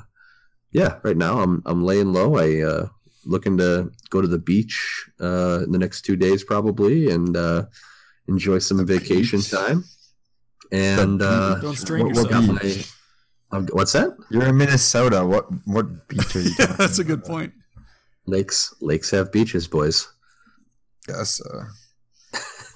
[0.72, 2.36] yeah, right now I'm I'm laying low.
[2.36, 2.88] I uh,
[3.24, 7.66] looking to go to the beach uh, in the next two days probably and uh,
[8.28, 9.84] enjoy some vacation time.
[10.70, 12.48] And uh, don't strain what, yourself.
[12.48, 12.84] What my,
[13.50, 14.16] um, what's that?
[14.30, 15.24] You're in Minnesota.
[15.24, 16.50] What what beach are you?
[16.58, 17.52] yeah, that's a good point.
[18.26, 20.08] Lakes lakes have beaches, boys.
[21.08, 21.40] Yes.
[21.40, 21.64] Uh,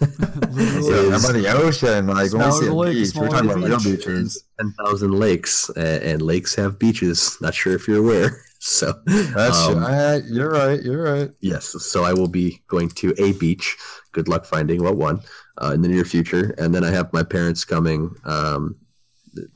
[0.00, 2.06] yeah, how about the ocean?
[2.08, 4.44] Like, when we see a lake, beach, we're talking about real beaches.
[4.58, 7.36] 10,000 lakes, and, and, lakes have beaches.
[7.40, 8.42] Not sure if you're aware.
[8.64, 10.80] So, That's, um, you're right.
[10.80, 11.30] You're right.
[11.40, 11.74] Yes.
[11.82, 13.76] So, I will be going to a beach.
[14.12, 15.20] Good luck finding what one
[15.60, 16.54] uh, in the near future.
[16.58, 18.76] And then I have my parents coming um,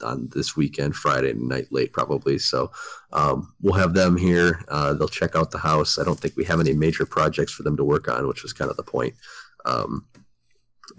[0.02, 2.36] on this weekend, Friday night late, probably.
[2.38, 2.72] So,
[3.12, 4.64] um, we'll have them here.
[4.66, 6.00] Uh, they'll check out the house.
[6.00, 8.52] I don't think we have any major projects for them to work on, which was
[8.52, 9.14] kind of the point.
[9.64, 10.04] Um,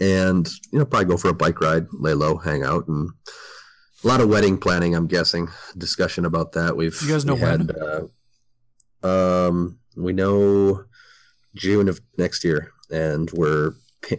[0.00, 3.10] and you know probably go for a bike ride, lay low, hang out, and
[4.04, 4.94] a lot of wedding planning.
[4.94, 6.76] I'm guessing discussion about that.
[6.76, 7.70] We've you guys know when?
[7.70, 10.84] uh, um, we know
[11.54, 13.72] June of next year, and we're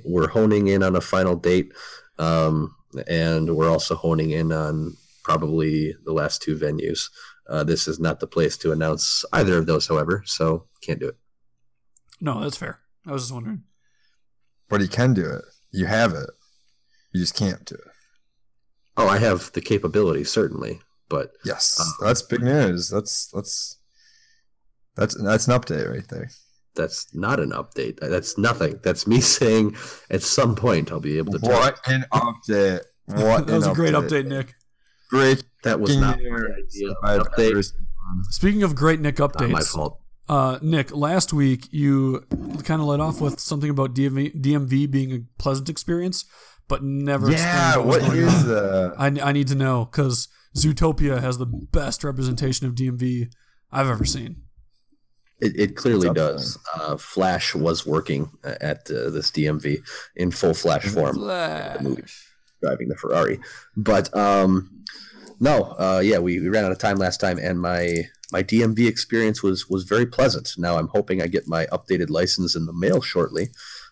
[0.06, 1.72] we're honing in on a final date,
[2.18, 2.76] um,
[3.08, 7.10] and we're also honing in on probably the last two venues.
[7.48, 11.08] Uh, this is not the place to announce either of those, however, so can't do
[11.08, 11.18] it.
[12.22, 12.80] No, that's fair.
[13.08, 13.64] I was just wondering.
[14.68, 15.44] But he can do it.
[15.72, 16.30] You have it.
[17.12, 17.92] You just can't do it.
[19.00, 22.90] Oh, I have the capability, certainly, but yes, uh, that's big news.
[22.90, 23.78] That's that's
[24.98, 26.30] that's that's an update right there.
[26.76, 27.98] That's not an update.
[28.02, 28.78] That's nothing.
[28.84, 29.78] That's me saying
[30.10, 31.40] at some point I'll be able to.
[31.40, 32.82] What an update!
[33.06, 34.54] What that was a great update, Nick.
[35.10, 35.46] Great.
[35.64, 37.24] That was not my idea.
[37.24, 37.72] Update.
[38.32, 40.02] Speaking of great Nick updates, not my fault.
[40.28, 42.26] Uh, Nick, last week you
[42.64, 46.26] kind of led off with something about DMV, DMV being a pleasant experience,
[46.70, 47.30] but never.
[47.30, 48.96] Yeah, what, what is the?
[48.98, 53.34] I, I need to know because Zootopia has the best representation of DMV
[53.72, 54.44] I've ever seen.
[55.42, 56.58] It, it clearly does.
[56.74, 59.80] Uh, Flash was working at uh, this DMV
[60.16, 61.16] in full Flash form.
[61.16, 61.82] Flash.
[61.82, 62.04] The
[62.62, 63.40] driving the Ferrari,
[63.76, 64.84] but um,
[65.40, 68.88] no, uh, yeah, we, we ran out of time last time, and my my DMV
[68.88, 70.52] experience was was very pleasant.
[70.58, 73.50] Now I'm hoping I get my updated license in the mail shortly.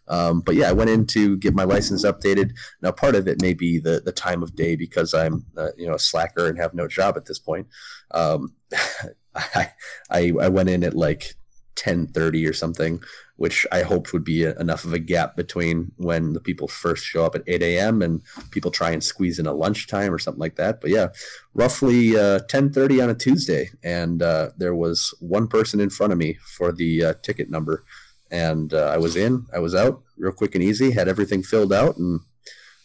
[0.08, 2.52] Um, but yeah, I went in to get my license updated.
[2.82, 5.88] Now, part of it may be the the time of day because I'm uh, you
[5.88, 7.67] know a slacker and have no job at this point.
[8.12, 8.54] Um,
[9.36, 9.72] I,
[10.10, 11.36] I I went in at like
[11.78, 13.02] ten thirty or something,
[13.36, 17.06] which I hoped would be a, enough of a gap between when the people first
[17.06, 18.02] show up at eight a.m.
[18.02, 20.82] and people try and squeeze in a lunchtime or something like that.
[20.82, 21.10] But yeah,
[21.54, 26.12] roughly uh, ten thirty on a Tuesday, and uh, there was one person in front
[26.12, 27.86] of me for the uh, ticket number,
[28.32, 31.72] and uh, I was in, I was out, real quick and easy, had everything filled
[31.74, 32.20] out, and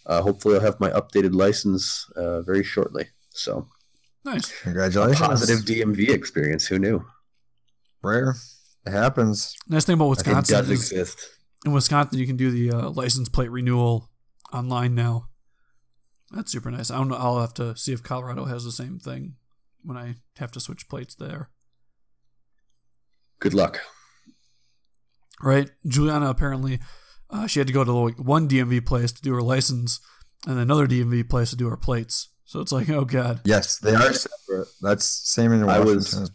[0.06, 3.08] uh, hopefully I'll have my updated license uh, very shortly.
[3.30, 3.66] So
[4.24, 4.52] Nice.
[4.62, 5.18] Congratulations.
[5.26, 6.66] positive DMV experience.
[6.66, 7.04] Who knew?
[8.02, 8.36] Rare.
[8.86, 9.56] It happens.
[9.68, 11.28] Nice thing about It Wisconsin does is exist.
[11.64, 14.10] in Wisconsin you can do the uh, license plate renewal
[14.52, 15.28] online now.
[16.30, 16.90] That's super nice.
[16.90, 17.16] I don't know.
[17.16, 19.34] I'll have to see if Colorado has the same thing
[19.82, 21.50] when I have to switch plates there.
[23.40, 23.80] Good luck.
[25.42, 25.70] Right?
[25.86, 26.78] Juliana apparently
[27.30, 30.00] uh, she had to go to like one DMV place to do her license,
[30.46, 32.28] and another DMV place to do her plates.
[32.44, 33.40] So it's like, oh god.
[33.44, 34.68] Yes, they are separate.
[34.80, 36.30] That's same in I was-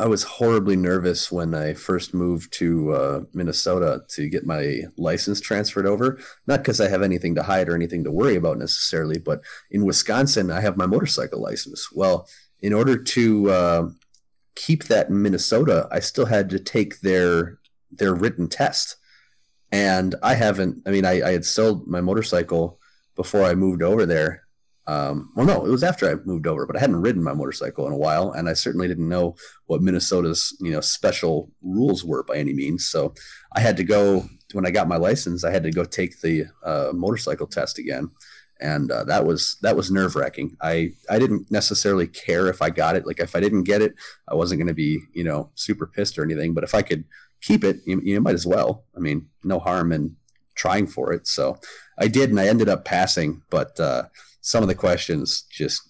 [0.00, 5.40] I was horribly nervous when I first moved to uh, Minnesota to get my license
[5.40, 6.20] transferred over.
[6.46, 9.40] Not because I have anything to hide or anything to worry about necessarily, but
[9.72, 11.88] in Wisconsin, I have my motorcycle license.
[11.92, 12.28] Well,
[12.60, 13.88] in order to uh,
[14.54, 17.57] keep that in Minnesota, I still had to take their
[17.90, 18.96] their written test,
[19.72, 20.82] and I haven't.
[20.86, 22.78] I mean, I, I had sold my motorcycle
[23.14, 24.44] before I moved over there.
[24.86, 27.86] Um, well, no, it was after I moved over, but I hadn't ridden my motorcycle
[27.86, 32.22] in a while, and I certainly didn't know what Minnesota's you know special rules were
[32.22, 32.88] by any means.
[32.88, 33.12] So
[33.54, 35.44] I had to go when I got my license.
[35.44, 38.10] I had to go take the uh, motorcycle test again,
[38.60, 40.56] and uh, that was that was nerve wracking.
[40.62, 43.06] I I didn't necessarily care if I got it.
[43.06, 43.94] Like if I didn't get it,
[44.26, 46.54] I wasn't going to be you know super pissed or anything.
[46.54, 47.04] But if I could
[47.42, 48.84] keep it, you, you might as well.
[48.96, 50.16] I mean, no harm in
[50.54, 51.26] trying for it.
[51.26, 51.58] So
[51.98, 53.42] I did, and I ended up passing.
[53.50, 54.04] But uh,
[54.40, 55.82] some of the questions just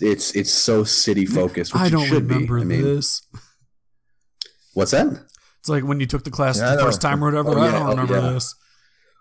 [0.00, 1.74] it's it's so city focused.
[1.74, 2.62] I don't should remember be.
[2.62, 3.22] I mean, this.
[4.74, 5.06] what's that?
[5.60, 7.50] It's like when you took the class Yeah, the first time or whatever.
[7.50, 7.72] Oh, I yeah.
[7.72, 8.32] don't Oh, remember yeah.
[8.32, 8.54] this.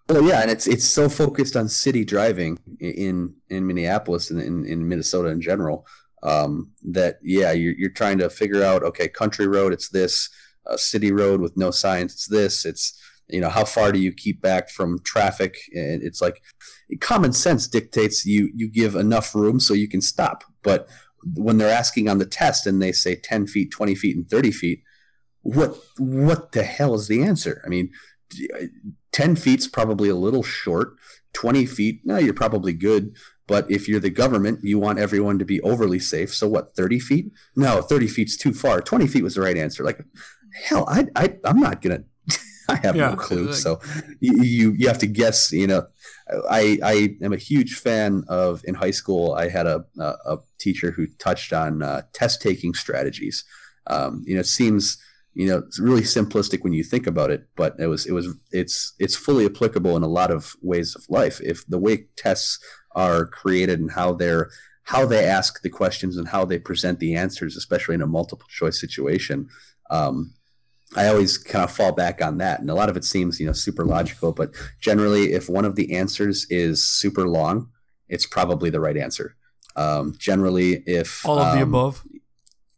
[0.10, 4.66] Well, yeah, and it's it's so focused on city driving in in Minneapolis and in,
[4.66, 5.86] in Minnesota in general
[6.24, 10.30] um, that yeah, you're you're trying to figure out okay, country road, it's this,
[10.66, 12.98] uh, city road with no signs, it's this, it's
[13.32, 15.56] you know how far do you keep back from traffic?
[15.74, 16.42] And it's like
[17.00, 20.90] common sense dictates you you give enough room so you can stop, but
[21.36, 24.52] when they're asking on the test and they say 10 feet 20 feet and 30
[24.52, 24.84] feet
[25.44, 27.62] what what the hell is the answer?
[27.66, 27.92] I mean
[29.12, 30.96] 10 feet's probably a little short
[31.34, 33.16] 20 feet no you're probably good.
[33.48, 36.34] But if you're the government you want everyone to be overly safe.
[36.34, 37.32] So what 30 feet?
[37.56, 38.82] No 30 feet's too far.
[38.82, 39.84] 20 feet was the right answer.
[39.84, 40.00] Like
[40.66, 42.04] hell i, I i'm not gonna
[42.70, 43.80] i have Yeah, no clue like- so
[44.20, 45.84] you, you you have to guess you know.
[46.50, 50.38] I, I am a huge fan of in high school i had a, a, a
[50.60, 53.44] teacher who touched on uh, test taking strategies.
[53.88, 54.98] Um, you know it seems
[55.34, 58.28] you know it's really simplistic when you think about it but it was it was
[58.52, 61.42] it's it's fully applicable in a lot of ways of life.
[61.44, 62.60] If the way tests
[62.96, 64.50] are created and how they're
[64.84, 68.48] how they ask the questions and how they present the answers especially in a multiple
[68.50, 69.48] choice situation
[69.90, 70.34] um,
[70.96, 73.46] i always kind of fall back on that and a lot of it seems you
[73.46, 77.70] know super logical but generally if one of the answers is super long
[78.10, 79.36] it's probably the right answer
[79.76, 82.04] um, generally if All of the um, above.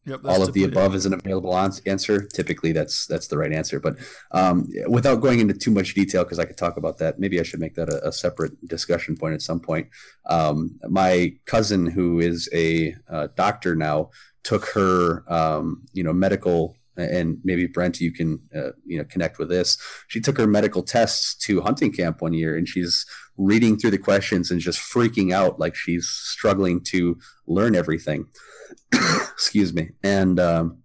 [0.06, 0.26] Yep.
[0.26, 2.28] all of the above is an available answer.
[2.28, 3.80] Typically, that's that's the right answer.
[3.80, 3.96] But
[4.32, 7.44] um, without going into too much detail, because I could talk about that, maybe I
[7.44, 9.88] should make that a, a separate discussion point at some point.
[10.26, 14.10] Um, my cousin, who is a uh, doctor now,
[14.44, 16.76] took her, um, you know, medical.
[16.96, 19.78] And maybe Brent, you can uh, you know connect with this.
[20.08, 23.06] She took her medical tests to hunting camp one year, and she's
[23.38, 28.28] reading through the questions and just freaking out, like she's struggling to learn everything.
[28.94, 29.90] excuse me.
[30.04, 30.80] And um,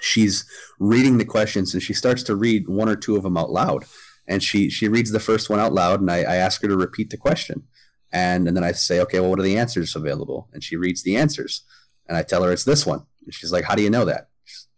[0.00, 0.44] she's
[0.78, 3.84] reading the questions and she starts to read one or two of them out loud.
[4.26, 6.76] And she she reads the first one out loud and i, I ask her to
[6.76, 7.64] repeat the question.
[8.12, 10.48] And, and then i say okay well what are the answers available?
[10.52, 11.62] And she reads the answers
[12.06, 13.04] and i tell her it's this one.
[13.24, 14.28] And she's like how do you know that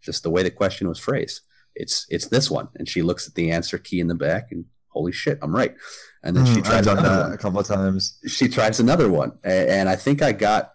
[0.01, 1.41] just the way the question was phrased.
[1.75, 2.67] It's it's this one.
[2.75, 5.73] And she looks at the answer key in the back and holy shit i'm right.
[6.23, 7.33] And then she Mm, I've tries done another that one.
[7.33, 8.17] a couple of times.
[8.27, 9.31] she tries another one.
[9.43, 10.73] And i think i got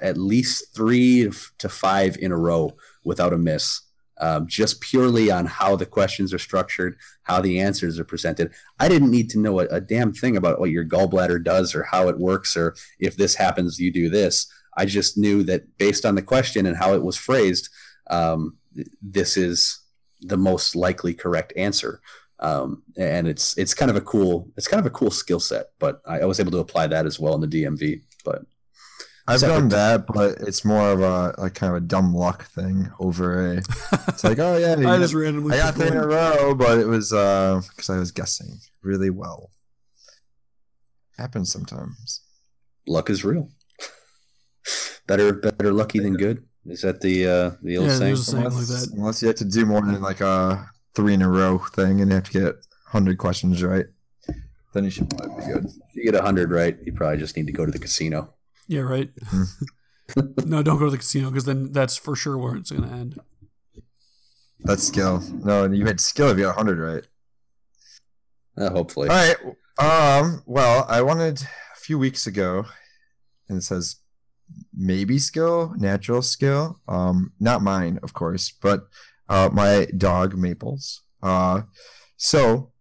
[0.00, 2.72] at least three to five in a row
[3.04, 3.80] without a miss
[4.20, 8.52] um, just purely on how the questions are structured how the answers are presented.
[8.78, 11.82] I didn't need to know a, a damn thing about what your gallbladder does or
[11.84, 14.46] how it works or if this happens you do this.
[14.76, 17.68] I just knew that based on the question and how it was phrased
[18.08, 18.56] um,
[19.00, 19.80] this is
[20.20, 22.00] the most likely correct answer
[22.40, 25.66] um, and it's it's kind of a cool it's kind of a cool skill set
[25.78, 28.42] but I, I was able to apply that as well in the dmv but
[29.26, 32.90] I've done that, but it's more of a like kind of a dumb luck thing
[32.98, 33.56] over a.
[34.08, 35.54] It's like, oh yeah, I just randomly.
[35.54, 39.10] I got three in a row, but it was uh because I was guessing really
[39.10, 39.50] well.
[41.16, 42.20] Happens sometimes.
[42.86, 43.48] Luck is real.
[45.06, 46.44] better, better lucky than good.
[46.66, 48.00] Is that the uh, the old Yeah, saying?
[48.14, 48.96] there's saying like Unless, that.
[48.96, 52.10] unless you have to do more than like a three in a row thing, and
[52.10, 52.54] you have to get
[52.86, 53.86] hundred questions right,
[54.72, 55.64] then you should probably be good.
[55.66, 58.34] If you get hundred right, you probably just need to go to the casino.
[58.68, 59.10] Yeah, right.
[60.44, 62.94] no, don't go to the casino because then that's for sure where it's going to
[62.94, 63.18] end.
[64.60, 65.20] That's skill.
[65.32, 67.04] No, you had skill if you got hundred right.
[68.56, 69.36] Uh, hopefully, All right.
[70.20, 70.42] Um.
[70.46, 72.66] Well, I wanted a few weeks ago,
[73.48, 73.96] and it says
[74.82, 76.80] maybe skill, natural skill.
[76.88, 78.88] Um, not mine, of course, but
[79.28, 81.02] uh, my dog Maples.
[81.22, 81.62] Uh,
[82.16, 82.72] so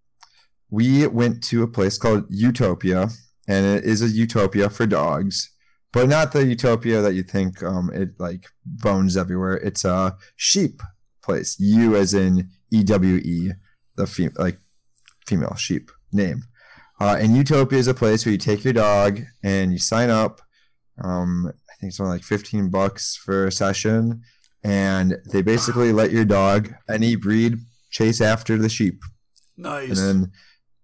[0.69, 3.11] we went to a place called Ewetopia,
[3.47, 5.51] and it is a utopia for dogs,
[5.91, 7.61] but not the utopia that you think.
[7.61, 9.57] Um, it like bones everywhere.
[9.57, 10.81] It's a sheep
[11.21, 11.59] place.
[11.59, 13.51] U as in E W E,
[13.95, 14.59] the fem- like
[15.27, 16.43] female sheep name.
[16.99, 20.41] Uh, and Ewetopia is a place where you take your dog and you sign up.
[21.03, 21.51] Um,
[21.81, 24.21] think it's only like 15 bucks for a session.
[24.63, 27.57] And they basically let your dog, any breed,
[27.89, 29.01] chase after the sheep.
[29.57, 29.89] Nice.
[29.89, 30.31] And then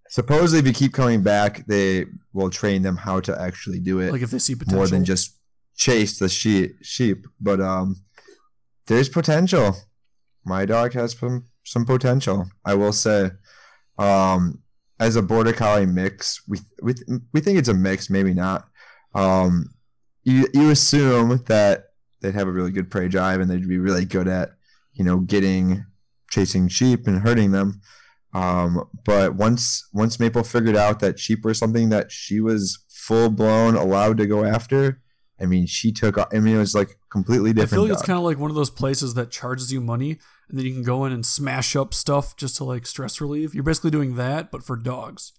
[0.10, 4.12] supposedly, if you keep coming back, they will train them how to actually do it
[4.12, 4.78] like if they see potential.
[4.78, 5.38] more than just
[5.76, 6.78] chase the sheep.
[6.82, 7.98] Sheep, but um,
[8.88, 9.76] there's potential.
[10.44, 12.50] My dog has some some potential.
[12.66, 13.32] I will say,
[14.00, 14.64] um,
[15.00, 16.96] as a border collie mix, we we
[17.32, 18.68] we think it's a mix, maybe not.
[19.14, 19.70] Um,
[20.28, 21.86] you you assume that
[22.22, 24.52] they'd have a really good prey drive and they'd be really good at
[24.94, 25.86] you know getting
[26.30, 27.82] chasing sheep and hurting them.
[28.34, 33.30] Um, but once once Maple figured out that sheep were something that she was full
[33.30, 35.02] blown allowed to go after,
[35.40, 36.18] I mean, she took.
[36.18, 37.72] I mean, it was like completely different.
[37.72, 40.20] I feel like it's kind of like one of those places that charges you money
[40.50, 43.56] and then you can go in and smash up stuff just to like stress relieve.
[43.56, 45.34] You're basically doing that, but for dogs.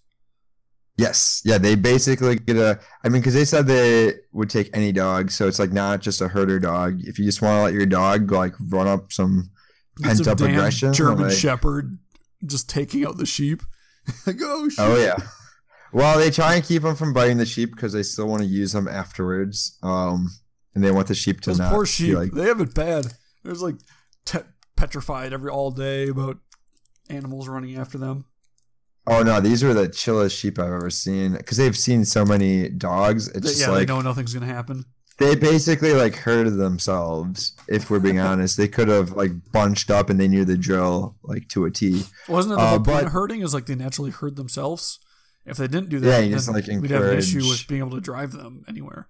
[0.99, 2.77] Yes, yeah, they basically get a.
[3.05, 6.19] I mean, because they said they would take any dog, so it's like not just
[6.19, 6.99] a herder dog.
[7.05, 9.49] If you just want to let your dog like run up some
[10.01, 11.99] pent up aggression, German like- Shepherd
[12.45, 13.63] just taking out the sheep.
[14.27, 14.79] like, oh, sheep.
[14.79, 15.15] Oh yeah.
[15.93, 18.47] Well, they try and keep them from biting the sheep because they still want to
[18.47, 19.77] use them afterwards.
[19.81, 20.27] Um,
[20.75, 22.15] and they want the sheep to Those not poor sheep.
[22.15, 23.07] like they have it bad.
[23.45, 23.75] There's like
[24.25, 24.39] te-
[24.75, 26.39] petrified every all day about
[27.09, 28.25] animals running after them.
[29.07, 32.69] Oh no, these are the chillest sheep I've ever seen because they've seen so many
[32.69, 33.27] dogs.
[33.29, 34.85] It's just yeah, like they know nothing's gonna happen.
[35.17, 37.53] they basically like herded themselves.
[37.67, 41.15] If we're being honest, they could have like bunched up and they knew the drill
[41.23, 42.03] like to a T.
[42.27, 43.41] Wasn't it the Uh, whole point but- of herding?
[43.41, 44.99] Is like they naturally herd themselves.
[45.45, 47.91] If they didn't do that, Yeah, just, like, we'd have an issue with being able
[47.91, 49.07] to drive them anywhere.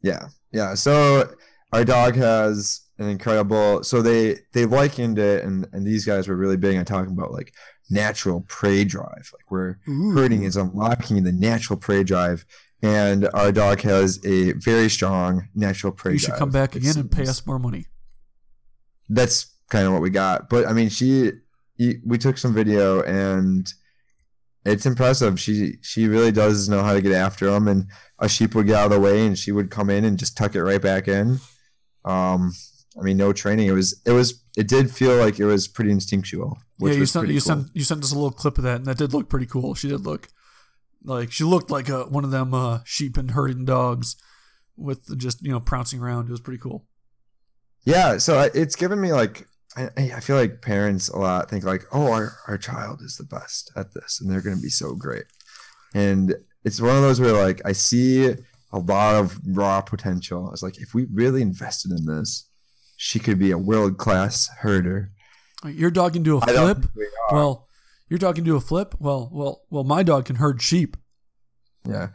[0.00, 0.74] Yeah, yeah.
[0.74, 1.34] So
[1.72, 3.82] our dog has an incredible.
[3.82, 7.32] So they they likened it, and and these guys were really big on talking about
[7.32, 7.52] like
[7.90, 9.30] natural prey drive.
[9.32, 12.44] Like we're herding is unlocking the natural prey drive,
[12.82, 16.12] and our dog has a very strong natural prey.
[16.12, 17.86] You should drive, come back again and pay us more money.
[19.08, 20.48] that's kind of what we got.
[20.48, 21.32] But I mean, she,
[22.06, 23.72] we took some video and
[24.64, 25.40] it's impressive.
[25.40, 27.86] She she really does know how to get after them, and
[28.18, 30.36] a sheep would get out of the way, and she would come in and just
[30.36, 31.40] tuck it right back in.
[32.04, 32.52] Um,
[32.98, 33.68] I mean, no training.
[33.68, 36.58] It was it was it did feel like it was pretty instinctual.
[36.78, 37.40] Which yeah, you sent you cool.
[37.40, 39.74] sent you sent us a little clip of that, and that did look pretty cool.
[39.74, 40.28] She did look
[41.04, 44.16] like she looked like a, one of them uh, sheep and herding dogs
[44.76, 46.26] with just you know pouncing around.
[46.26, 46.86] It was pretty cool.
[47.84, 51.64] Yeah, so I- it's given me like I, I feel like parents a lot think
[51.64, 54.94] like, oh, our our child is the best at this, and they're gonna be so
[54.94, 55.24] great.
[55.94, 56.34] And
[56.64, 58.34] it's one of those where like I see
[58.72, 60.46] a lot of raw potential.
[60.46, 62.48] I was like, if we really invested in this,
[63.02, 65.10] she could be a world class herder.
[65.64, 66.76] Your dog can do a flip.
[66.76, 67.36] think we are.
[67.36, 67.68] Well,
[68.08, 68.94] your dog can do a flip.
[69.00, 70.96] Well, well, well, my dog can herd sheep.
[71.84, 72.10] Yeah.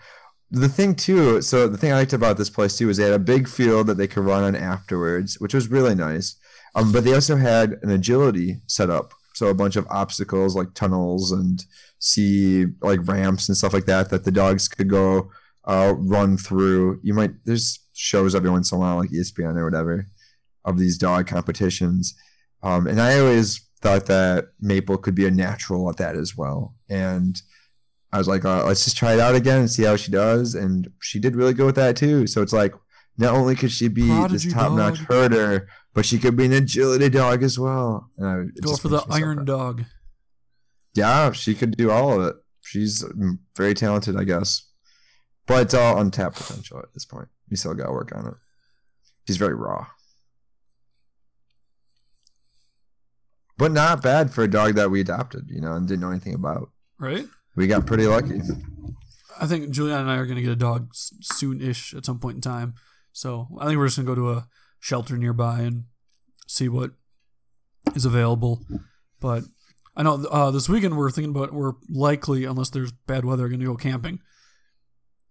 [0.50, 3.12] The thing too, so the thing I liked about this place too is they had
[3.12, 6.38] a big field that they could run on afterwards, which was really nice.
[6.74, 10.74] Um, but they also had an agility set up, so a bunch of obstacles like
[10.74, 11.66] tunnels and
[12.00, 15.32] see like ramps and stuff like that that the dogs could go
[15.66, 17.02] uh, run through.
[17.04, 20.08] You might there's shows every once in a while like ESPN or whatever
[20.68, 22.14] of these dog competitions,
[22.62, 26.76] um, and I always thought that Maple could be a natural at that as well,
[26.90, 27.42] and.
[28.10, 30.56] I was like, uh, let's just try it out again and see how she does.
[30.56, 32.26] And she did really good with that too.
[32.26, 32.74] So it's like,
[33.18, 36.54] not only could she be Prodigy this top notch herder, but she could be an
[36.54, 38.10] agility dog as well.
[38.18, 39.48] And I, Go for the makes me so iron proud.
[39.48, 39.86] dog.
[40.94, 42.36] Yeah, she could do all of it.
[42.62, 44.64] She's mm, very talented, I guess.
[45.46, 47.28] But it's all untapped potential at this point.
[47.50, 48.34] we still got to work on it.
[49.26, 49.88] She's very raw,
[53.58, 56.34] but not bad for a dog that we adopted, you know, and didn't know anything
[56.34, 56.70] about.
[57.00, 57.26] Right.
[57.56, 58.42] We got pretty lucky.
[59.40, 62.36] I think Juliana and I are going to get a dog soon-ish at some point
[62.36, 62.76] in time.
[63.12, 64.48] So I think we're just going to go to a
[64.80, 65.86] shelter nearby and
[66.48, 66.92] see what
[67.96, 68.62] is available.
[69.20, 69.44] But
[69.96, 73.60] I know uh, this weekend we're thinking about we're likely, unless there's bad weather, going
[73.60, 74.20] to go camping.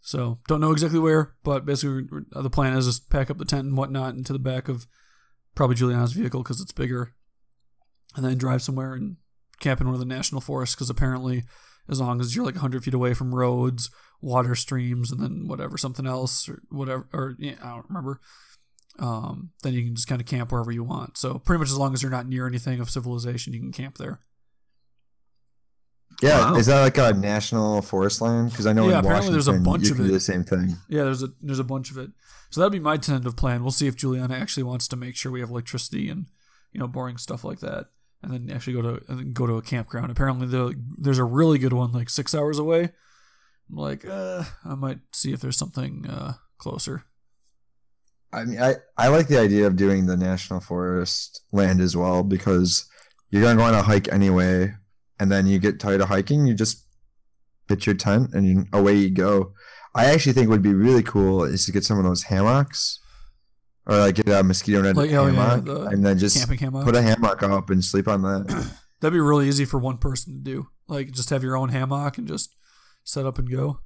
[0.01, 3.67] So don't know exactly where, but basically the plan is just pack up the tent
[3.67, 4.87] and whatnot into the back of
[5.57, 7.15] probably Juliana's vehicle because it's bigger,
[8.17, 9.17] and then drive somewhere and
[9.61, 11.45] camp in one of the national forests because apparently
[11.89, 13.91] as long as you're like 100 feet away from roads,
[14.21, 18.21] water streams, and then whatever, something else, or whatever, or yeah, I don't remember.
[18.99, 21.19] Um, then you can just kind of camp wherever you want.
[21.19, 23.99] So pretty much as long as you're not near anything of civilization, you can camp
[23.99, 24.21] there.
[26.23, 26.57] Yeah, wow.
[26.57, 28.51] is that like a national forest land?
[28.51, 30.05] Because I know yeah, in apparently there's a bunch of it.
[30.05, 30.77] the same thing.
[30.89, 32.11] Yeah, there's a there's a bunch of it.
[32.49, 33.63] So that'd be my tentative plan.
[33.63, 36.27] We'll see if Juliana actually wants to make sure we have electricity and
[36.73, 37.89] you know boring stuff like that
[38.23, 40.11] and then actually go to and then go to a campground.
[40.11, 42.91] Apparently, the, there's a really good one like six hours away.
[43.71, 47.05] I'm like, uh, I might see if there's something uh, closer.
[48.33, 52.23] I mean, I, I like the idea of doing the national forest land as well
[52.23, 52.89] because
[53.31, 54.75] you're gonna go on a hike anyway,
[55.19, 56.85] and then you get tired of hiking, you just
[57.69, 59.53] pitch your tent and you, away you go.
[59.95, 63.01] I actually think would be really cool is to get some of those hammocks
[63.87, 66.97] or like get a mosquito net like, oh, hammock yeah, the and then just put
[66.97, 68.75] a hammock up and sleep on that.
[69.01, 70.69] That'd be really easy for one person to do.
[70.89, 72.55] Like just have your own hammock and just
[73.05, 73.81] set up and go.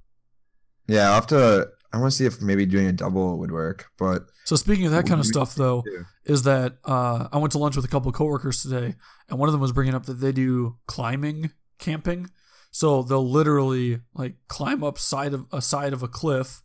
[0.86, 1.68] Yeah, I'll have to.
[1.92, 3.90] I want to see if maybe doing a double would work.
[3.98, 6.04] But so speaking of that kind of stuff, though, do?
[6.24, 8.94] is that uh, I went to lunch with a couple of coworkers today,
[9.28, 12.30] and one of them was bringing up that they do climbing camping.
[12.70, 16.62] So they'll literally like climb up side of a side of a cliff,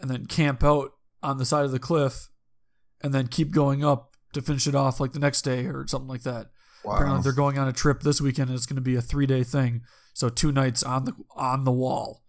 [0.00, 0.92] and then camp out
[1.22, 2.30] on the side of the cliff
[3.02, 6.08] and then keep going up to finish it off like the next day or something
[6.08, 6.48] like that.
[6.84, 6.94] Wow.
[6.94, 9.42] Apparently they're going on a trip this weekend and it's going to be a 3-day
[9.42, 9.82] thing.
[10.14, 12.22] So two nights on the on the wall.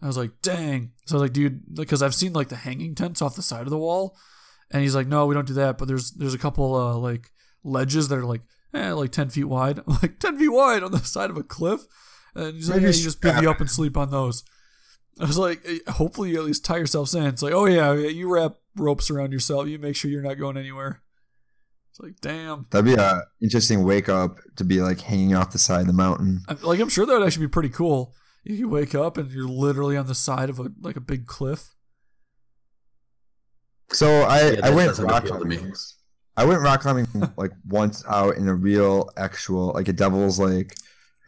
[0.00, 2.94] I was like, "Dang." So I was like, "Dude, because I've seen like the hanging
[2.94, 4.16] tents off the side of the wall."
[4.70, 7.30] And he's like, "No, we don't do that, but there's there's a couple uh like
[7.62, 8.40] ledges that are like
[8.74, 11.42] eh, like 10 feet wide." I'm like, "10 feet wide on the side of a
[11.42, 11.82] cliff?"
[12.34, 14.42] And he's like, "Yeah, you just pick you up and sleep on those."
[15.20, 17.24] I was like, hopefully you at least tie yourself in.
[17.24, 19.68] It's like, oh yeah, you wrap ropes around yourself.
[19.68, 21.02] You make sure you're not going anywhere.
[21.90, 22.66] It's like, damn.
[22.70, 25.92] That'd be a interesting wake up to be like hanging off the side of the
[25.92, 26.42] mountain.
[26.62, 28.14] Like I'm sure that would actually be pretty cool.
[28.44, 31.74] You wake up and you're literally on the side of a like a big cliff.
[33.92, 35.74] So I yeah, I went rock climbing.
[36.36, 37.06] I went rock climbing
[37.36, 40.74] like once out in a real actual like a Devil's Lake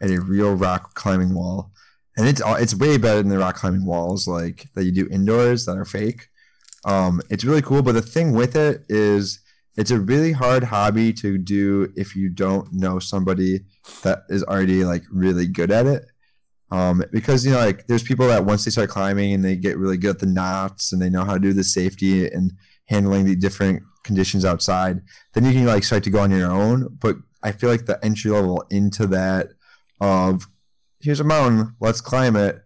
[0.01, 1.71] at a real rock climbing wall
[2.17, 5.65] and it's it's way better than the rock climbing walls like that you do indoors
[5.65, 6.29] that are fake.
[6.85, 9.39] Um, it's really cool, but the thing with it is
[9.75, 13.65] it's a really hard hobby to do if you don't know somebody
[14.03, 16.05] that is already like really good at it.
[16.71, 19.77] Um, because you know, like there's people that once they start climbing and they get
[19.77, 22.53] really good at the knots and they know how to do the safety and
[22.85, 25.01] handling the different conditions outside,
[25.33, 26.97] then you can like start to go on your own.
[27.01, 29.49] But I feel like the entry level into that
[30.01, 30.47] of
[30.99, 32.61] here's a mountain, let's climb it.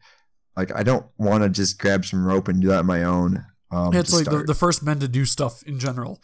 [0.55, 3.45] Like I don't want to just grab some rope and do that on my own.
[3.71, 6.21] Um, it's like the, the first men to do stuff in general.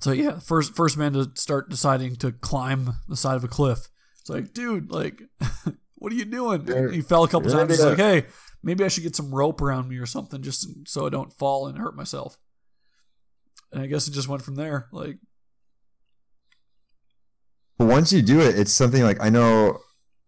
[0.00, 3.88] So yeah, first first man to start deciding to climb the side of a cliff.
[4.20, 5.22] It's like, dude, like,
[5.96, 6.92] what are you doing?
[6.92, 7.70] he fell a couple times.
[7.70, 8.26] He's like, hey,
[8.62, 11.66] maybe I should get some rope around me or something, just so I don't fall
[11.66, 12.36] and hurt myself.
[13.72, 14.88] And I guess it just went from there.
[14.92, 15.18] Like,
[17.78, 19.78] But once you do it, it's something like I know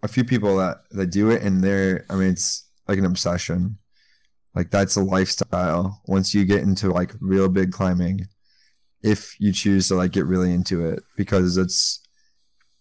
[0.03, 3.79] a few people that that do it, and they're I mean it's like an obsession.
[4.55, 6.03] Like that's a lifestyle.
[6.07, 8.29] Once you get into like real big climbing,
[9.03, 12.01] if you choose to like get really into it, because it's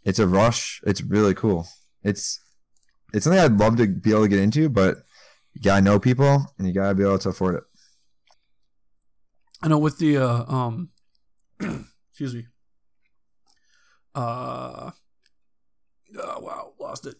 [0.03, 0.81] it's a rush.
[0.85, 1.67] It's really cool.
[2.03, 2.39] It's
[3.13, 4.97] it's something I'd love to be able to get into, but
[5.53, 7.63] you gotta know people and you gotta be able to afford it.
[9.61, 10.89] I know with the uh, um,
[12.09, 12.47] excuse me.
[14.13, 14.91] Uh,
[16.19, 17.15] Oh wow, lost it.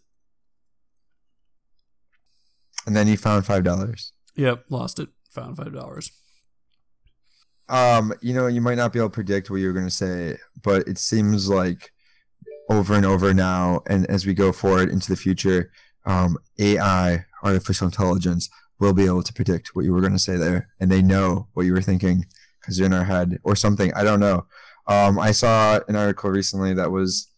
[2.86, 4.12] And then you found five dollars.
[4.36, 5.10] Yep, lost it.
[5.32, 6.12] Found five dollars.
[7.70, 10.38] Um, you know, you might not be able to predict what you're going to say,
[10.62, 11.92] but it seems like
[12.70, 15.72] over and over now, and as we go forward into the future,
[16.06, 20.36] um, AI, artificial intelligence, will be able to predict what you were going to say
[20.36, 22.26] there, and they know what you were thinking
[22.60, 23.94] because you're in our head or something.
[23.94, 24.46] I don't know.
[24.88, 27.32] Um, I saw an article recently that was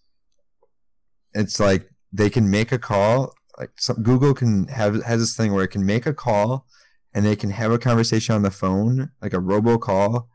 [1.33, 5.53] it's like they can make a call like some, google can have has this thing
[5.53, 6.65] where it can make a call
[7.13, 10.27] and they can have a conversation on the phone, like a robocall,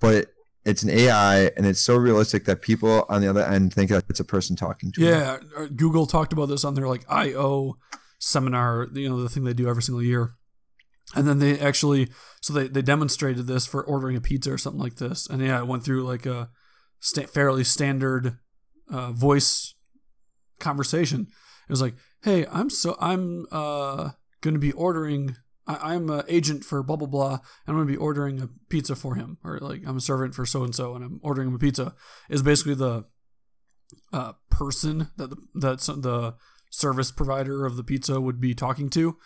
[0.00, 0.28] but
[0.64, 4.04] it's an AI and it's so realistic that people on the other end think that
[4.08, 5.50] it's a person talking to yeah, them.
[5.58, 7.76] Yeah, Google talked about this on their like I/O
[8.18, 10.34] seminar, you know, the thing they do every single year.
[11.14, 12.08] And then they actually,
[12.40, 15.28] so they, they demonstrated this for ordering a pizza or something like this.
[15.28, 16.50] And yeah, it went through like a
[16.98, 18.38] sta- fairly standard
[18.90, 19.74] uh, voice
[20.58, 21.28] conversation.
[21.68, 24.10] It was like, hey, I'm so, I'm uh,
[24.40, 25.36] going to be ordering
[25.66, 28.48] I, am an agent for blah blah blah, and I'm going to be ordering a
[28.68, 31.48] pizza for him, or like I'm a servant for so and so, and I'm ordering
[31.48, 31.94] him a pizza.
[32.28, 33.04] Is basically the
[34.12, 36.34] uh, person that the, that the
[36.70, 39.16] service provider of the pizza would be talking to,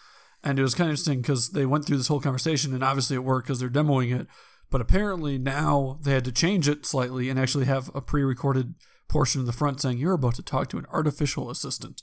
[0.42, 3.16] and it was kind of interesting because they went through this whole conversation, and obviously
[3.16, 4.26] it worked because they're demoing it,
[4.70, 8.74] but apparently now they had to change it slightly and actually have a pre-recorded
[9.08, 12.02] portion in the front saying you're about to talk to an artificial assistant.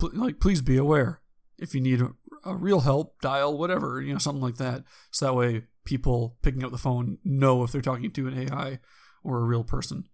[0.00, 1.20] like, please be aware
[1.58, 2.00] if you need
[2.44, 4.84] a, real help, dial whatever, you know, something like that.
[5.10, 8.78] So that way people picking up the phone know if they're talking to an AI
[9.22, 10.04] or a real person.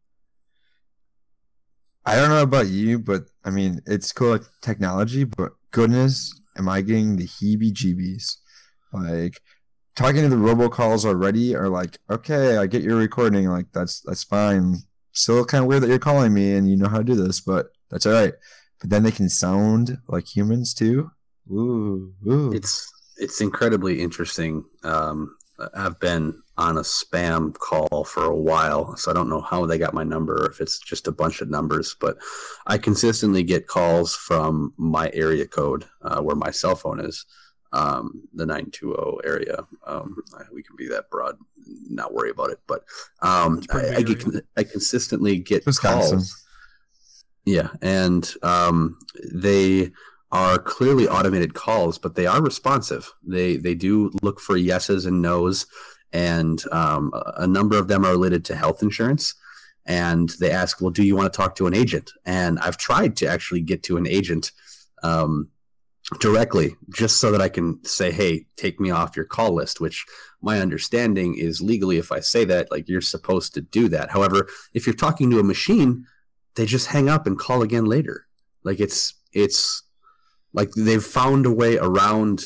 [2.05, 6.81] I don't know about you, but I mean, it's cool technology, but goodness, am I
[6.81, 8.37] getting the heebie jeebies?
[8.93, 9.41] Like,
[9.95, 13.49] talking to the robocalls already are like, okay, I get your recording.
[13.49, 14.77] Like, that's, that's fine.
[15.13, 17.41] Still kind of weird that you're calling me and you know how to do this,
[17.41, 18.35] but that's all right.
[18.81, 21.13] But then they can sound like humans too.
[21.51, 22.53] Ooh, ooh.
[22.53, 24.65] It's it's incredibly interesting.
[24.85, 25.37] Um,
[25.75, 29.79] I've been on a spam call for a while, so I don't know how they
[29.79, 32.17] got my number, or if it's just a bunch of numbers, but
[32.67, 37.27] I consistently get calls from my area code uh, where my cell phone is,
[37.73, 39.59] um, the 920 area.
[39.87, 40.17] Um,
[40.53, 41.37] we can be that broad,
[41.89, 42.85] not worry about it, but
[43.21, 44.25] um, I, I, get,
[44.57, 46.19] I consistently get Wisconsin.
[46.19, 46.45] calls.
[47.45, 48.99] Yeah, and um,
[49.33, 49.91] they
[50.33, 53.13] are clearly automated calls, but they are responsive.
[53.23, 55.67] They they do look for yeses and nos,
[56.13, 59.35] and um, a number of them are related to health insurance.
[59.85, 63.17] And they ask, "Well, do you want to talk to an agent?" And I've tried
[63.17, 64.53] to actually get to an agent
[65.03, 65.51] um,
[66.21, 70.07] directly, just so that I can say, "Hey, take me off your call list." Which
[70.41, 74.11] my understanding is legally, if I say that, like you're supposed to do that.
[74.11, 76.07] However, if you're talking to a machine,
[76.55, 78.27] they just hang up and call again later.
[78.63, 79.83] Like it's it's
[80.53, 82.45] like they've found a way around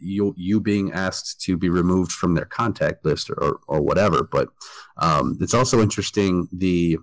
[0.00, 4.22] you you being asked to be removed from their contact list or or whatever.
[4.22, 4.48] But
[4.96, 6.98] um, it's also interesting the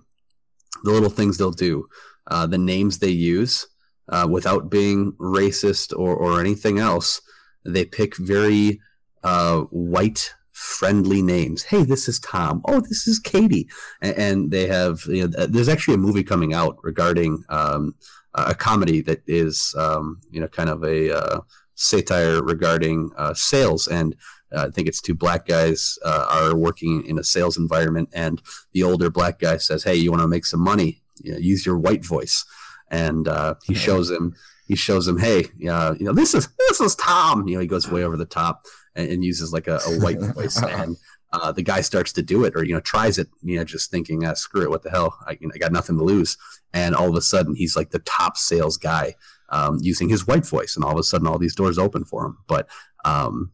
[0.84, 1.88] the little things they'll do,
[2.30, 3.66] uh, the names they use,
[4.08, 7.20] uh, without being racist or or anything else.
[7.64, 8.80] They pick very
[9.22, 11.62] uh, white friendly names.
[11.62, 12.60] Hey, this is Tom.
[12.66, 13.68] Oh, this is Katie.
[14.02, 17.94] And, and they have, you know, there's actually a movie coming out regarding um,
[18.34, 21.40] a comedy that is um, you know kind of a uh,
[21.74, 23.86] satire regarding uh, sales.
[23.86, 24.14] And
[24.52, 28.42] uh, I think it's two black guys uh, are working in a sales environment and
[28.72, 31.02] the older black guy says hey you want to make some money?
[31.22, 32.44] You know, use your white voice.
[32.92, 34.34] And uh, he shows him
[34.66, 37.46] he shows him hey you know this is this is Tom.
[37.48, 40.20] You know he goes way over the top and, and uses like a, a white
[40.34, 40.60] voice.
[40.62, 40.96] And
[41.32, 43.90] uh, the guy starts to do it or you know tries it you know just
[43.90, 45.16] thinking ah, screw it what the hell?
[45.26, 46.36] I, you know, I got nothing to lose
[46.72, 49.14] and all of a sudden he's like the top sales guy
[49.50, 52.26] um, using his white voice and all of a sudden all these doors open for
[52.26, 52.68] him but
[53.04, 53.52] um,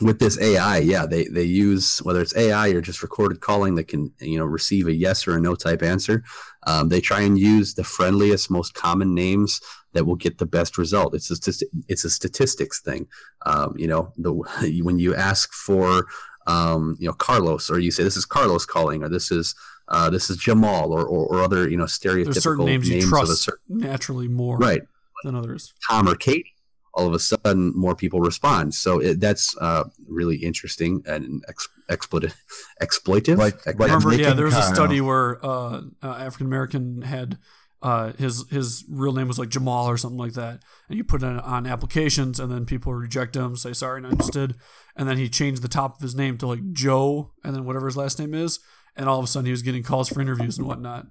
[0.00, 3.88] with this AI, yeah, they, they use whether it's AI or just recorded calling that
[3.88, 6.22] can you know receive a yes or a no type answer.
[6.66, 9.60] Um, they try and use the friendliest, most common names
[9.92, 11.14] that will get the best result.
[11.14, 13.08] It's a it's a statistics thing.
[13.44, 14.32] Um, you know, the
[14.82, 16.06] when you ask for
[16.46, 19.54] um, you know Carlos, or you say this is Carlos calling, or this is
[19.90, 23.04] uh, this is Jamal, or, or, or other you know stereotypical There's certain names, names
[23.04, 24.82] you trust certain, naturally more right
[25.24, 25.74] than others.
[25.88, 26.54] Tom or Katie,
[26.94, 28.74] all of a sudden more people respond.
[28.74, 32.34] So it, that's uh, really interesting and ex- exploitive.
[32.82, 33.36] exploitive.
[33.36, 37.38] Like, like remember, yeah, there was a study where uh, uh, African American had
[37.82, 41.22] uh, his his real name was like Jamal or something like that, and you put
[41.22, 44.54] it on applications, and then people reject him, say sorry, not interested,
[44.96, 47.86] and then he changed the top of his name to like Joe, and then whatever
[47.86, 48.60] his last name is,
[48.96, 51.06] and all of a sudden he was getting calls for interviews and whatnot.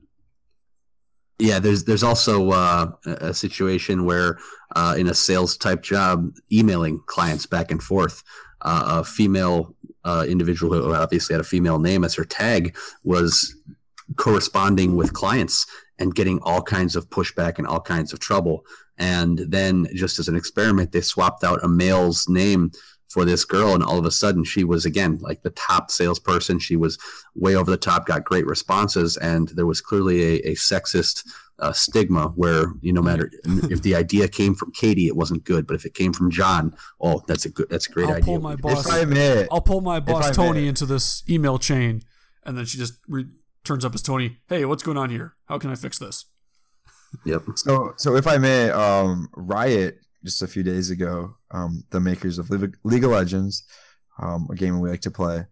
[1.40, 4.40] Yeah, there's there's also uh, a situation where
[4.76, 8.24] uh, in a sales type job, emailing clients back and forth,
[8.62, 9.74] uh, a female
[10.04, 13.56] uh, individual who obviously had a female name as her tag was
[14.18, 15.66] corresponding with clients
[15.98, 18.66] and getting all kinds of pushback and all kinds of trouble.
[18.98, 22.72] And then, just as an experiment, they swapped out a male's name
[23.10, 26.60] for this girl, and all of a sudden, she was again like the top salesperson.
[26.60, 26.98] She was
[27.36, 31.74] way over the top, got great responses, and there was clearly a, a sexist uh,
[31.74, 35.76] stigma where you no matter if the idea came from Katie, it wasn't good, but
[35.76, 38.26] if it came from John, oh, that's a good, that's a great I'll idea.
[38.26, 38.86] pull my boss.
[38.86, 42.04] If I may, I'll pull my boss I Tony into this email chain,
[42.44, 43.28] and then she just re-
[43.64, 44.38] turns up as Tony.
[44.48, 45.36] Hey, what's going on here?
[45.46, 46.26] How can I fix this?
[47.26, 47.42] Yep.
[47.56, 52.40] So, so if I may, um, Riot just a few days ago, um, the makers
[52.40, 53.64] of League of Legends,
[54.22, 55.46] um, a game we like to play,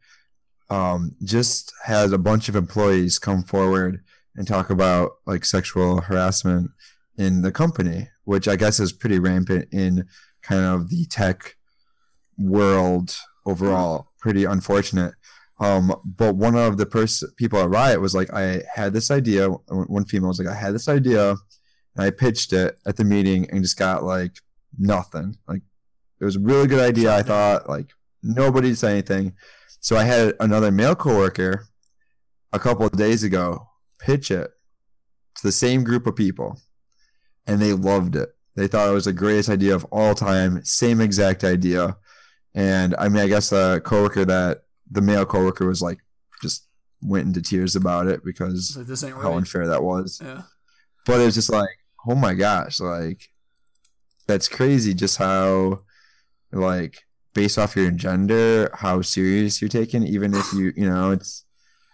[0.69, 4.03] um, just had a bunch of employees come forward
[4.35, 6.71] and talk about like sexual harassment
[7.17, 10.05] in the company, which I guess is pretty rampant in
[10.41, 11.55] kind of the tech
[12.37, 13.15] world
[13.45, 14.09] overall.
[14.19, 15.15] Pretty unfortunate.
[15.59, 19.49] Um, but one of the pers- people at Riot was like, I had this idea.
[19.49, 23.49] One female was like, I had this idea, and I pitched it at the meeting
[23.49, 24.37] and just got like
[24.77, 25.37] nothing.
[25.47, 25.61] Like
[26.19, 27.15] it was a really good idea.
[27.15, 27.91] I thought like
[28.23, 29.33] nobody said anything.
[29.79, 31.67] So I had another male coworker
[32.51, 33.67] a couple of days ago
[33.99, 34.51] pitch it
[35.35, 36.59] to the same group of people,
[37.45, 38.29] and they loved it.
[38.55, 40.63] They thought it was the greatest idea of all time.
[40.63, 41.97] Same exact idea.
[42.55, 45.99] And I mean, I guess the coworker that the male coworker was like
[46.41, 46.67] just
[47.01, 49.37] went into tears about it because ain't how right.
[49.37, 50.19] unfair that was.
[50.23, 50.41] Yeah.
[51.05, 51.69] But it was just like,
[52.09, 53.29] oh my gosh, like
[54.27, 55.81] that's crazy just how
[56.51, 56.99] like
[57.33, 61.45] based off your gender, how serious you're taken, even if you you know, it's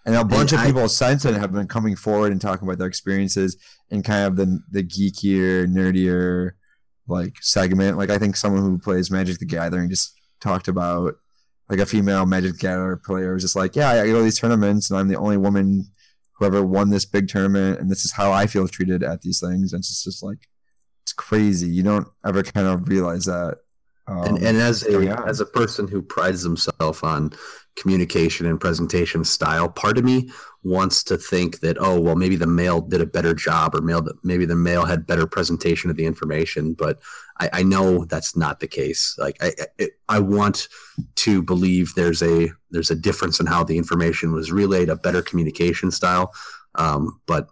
[0.05, 2.77] and a bunch of I- people since then have been coming forward and talking about
[2.77, 3.57] their experiences
[3.89, 6.51] in kind of the the geekier, nerdier
[7.07, 7.97] like segment.
[7.97, 11.15] Like I think someone who plays Magic the Gathering just talked about
[11.69, 14.39] like a female Magic the Gathering player was just like, yeah, I go to these
[14.39, 15.88] tournaments and I'm the only woman
[16.34, 19.39] who ever won this big tournament, and this is how I feel treated at these
[19.39, 19.71] things.
[19.71, 20.47] And it's just like
[21.04, 21.68] it's crazy.
[21.68, 23.60] You don't ever kind of realize that.
[24.08, 25.30] Um, and, and as a out.
[25.30, 27.32] as a person who prides himself on
[27.76, 30.30] communication and presentation style, part of me
[30.64, 34.06] wants to think that oh well maybe the male did a better job or male
[34.24, 36.99] maybe the male had better presentation of the information, but
[37.39, 39.16] I, I know that's not the case.
[39.18, 40.68] Like I I, I want
[41.16, 45.22] to believe there's a there's a difference in how the information was relayed, a better
[45.22, 46.34] communication style,
[46.76, 47.49] um, but.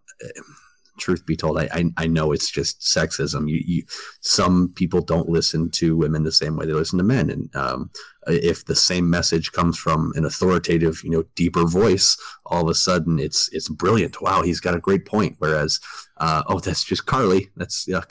[1.02, 3.49] Truth be told, I, I I know it's just sexism.
[3.49, 3.84] You, you
[4.22, 7.89] some people don't listen to women the same way they listen to men, and um,
[8.28, 12.76] if the same message comes from an authoritative, you know, deeper voice, all of a
[12.76, 14.22] sudden it's it's brilliant.
[14.22, 15.36] Wow, he's got a great point.
[15.39, 15.80] Whereas,
[16.18, 17.49] uh, oh, that's just Carly.
[17.56, 18.02] That's yeah,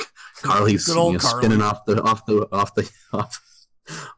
[0.43, 1.45] Carly's you know, Carly.
[1.45, 3.41] spinning off the off the off the off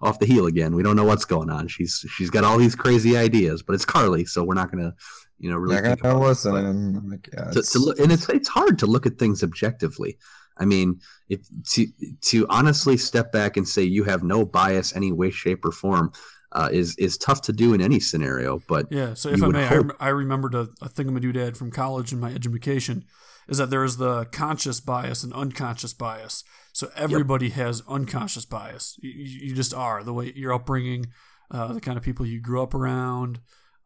[0.01, 0.75] off the heel again.
[0.75, 1.69] We don't know what's going on.
[1.69, 4.95] She's she's got all these crazy ideas, but it's Carly, so we're not gonna
[5.43, 6.53] you know really Not think about listen.
[6.53, 9.05] But- And I'm like, yeah, to, it's- to look, and it's it's hard to look
[9.07, 10.17] at things objectively.
[10.59, 11.41] I mean, if
[11.73, 11.87] to
[12.31, 16.13] to honestly step back and say you have no bias any way, shape, or form
[16.53, 18.61] uh, is is tough to do in any scenario.
[18.69, 21.57] But Yeah, so if I would may, I, hope- rem- I remembered a, a thingamadoodad
[21.57, 23.05] from college in my education
[23.49, 26.45] is that there is the conscious bias and unconscious bias.
[26.73, 28.97] So everybody has unconscious bias.
[29.03, 31.07] You, you you just are the way your upbringing,
[31.51, 33.41] uh, the kind of people you grew up around,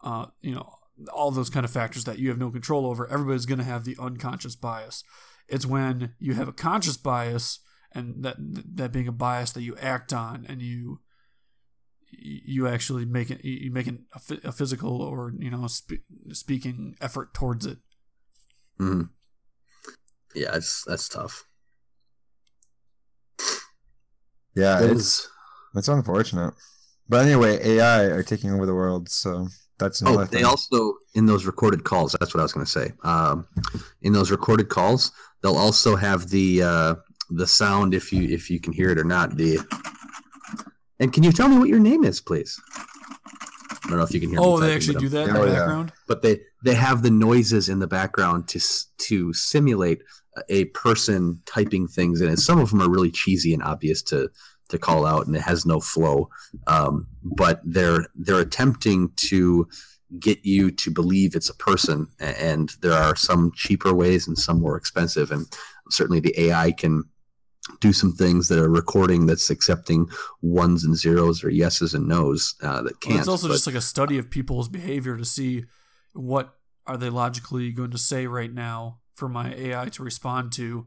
[0.05, 0.69] uh, you know,
[1.13, 3.07] all those kind of factors that you have no control over.
[3.09, 5.05] Everybody's going to have the unconscious bias.
[5.49, 7.61] It's when you have a conscious bias
[7.93, 11.01] and that that being a bias that you act on and you
[12.11, 14.05] you actually make it you make an,
[14.45, 17.79] a, physical or you know spe- speaking effort towards it
[18.81, 19.09] mhm.
[20.35, 21.45] yeah, it's that's tough.
[24.55, 25.29] yeah, It it's
[25.75, 26.55] it's unfortunate.
[27.09, 29.49] But anyway, AI are taking over the world, so
[29.79, 30.45] that's another Oh, they thing.
[30.45, 32.17] also in those recorded calls.
[32.19, 32.93] That's what I was going to say.
[33.05, 33.47] Um,
[34.03, 36.95] in those recorded calls, they'll also have the uh,
[37.31, 39.37] the sound if you if you can hear it or not.
[39.37, 39.59] The
[40.99, 42.61] and can you tell me what your name is, please?
[43.85, 44.41] I don't know if you can hear.
[44.41, 45.59] me oh they typing, actually do that in Oh, the yeah.
[45.59, 48.61] background but they they have the noises in the background to
[48.99, 50.03] to simulate
[50.49, 52.39] a person typing things in it.
[52.39, 54.29] Some of them are really cheesy and obvious to
[54.69, 56.29] to call out, and it has no flow.
[56.67, 59.69] Um, but they're they're attempting to
[60.21, 64.61] get you to believe it's a person, and there are some cheaper ways and some
[64.61, 65.47] more expensive, and
[65.91, 67.05] certainly the AI can
[67.81, 70.09] do some things that are recording that's accepting
[70.41, 73.19] ones and zeros or yeses and nos uh, that can't.
[73.19, 75.65] it's also but- just like a study of people's behavior to see
[76.13, 76.55] what
[76.87, 80.87] are they logically going to say right now for my ai to respond to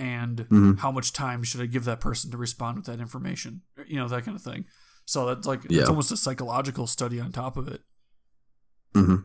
[0.00, 0.78] and Mhm.
[0.78, 4.08] how much time should i give that person to respond with that information you know
[4.08, 4.64] that kind of thing
[5.04, 5.80] so that's like Yeah.
[5.80, 7.82] it's almost a psychological study on top of it
[8.94, 9.16] hmm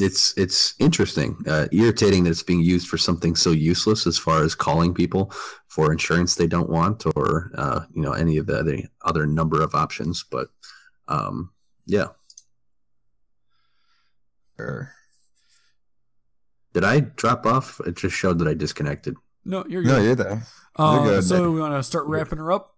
[0.00, 4.42] It's it's interesting, uh, irritating that it's being used for something so useless as far
[4.42, 5.24] as calling people
[5.68, 8.78] for insurance they don't want, or uh, you know any of the other,
[9.10, 10.24] other number of options.
[10.34, 10.48] But
[11.08, 11.52] um,
[11.86, 12.08] yeah,
[14.56, 14.94] Sure.
[16.72, 17.80] Did I drop off?
[17.86, 19.14] It just showed that I disconnected.
[19.44, 19.88] No, you're good.
[19.88, 20.42] No, you're there.
[20.76, 21.54] Uh, good, so Nick.
[21.54, 22.76] we want to start wrapping her up.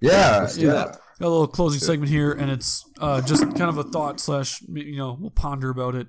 [0.00, 0.72] Yeah, let's do yeah.
[0.72, 0.86] that.
[1.18, 4.60] Got a little closing segment here, and it's uh, just kind of a thought slash
[4.68, 6.08] you know we'll ponder about it.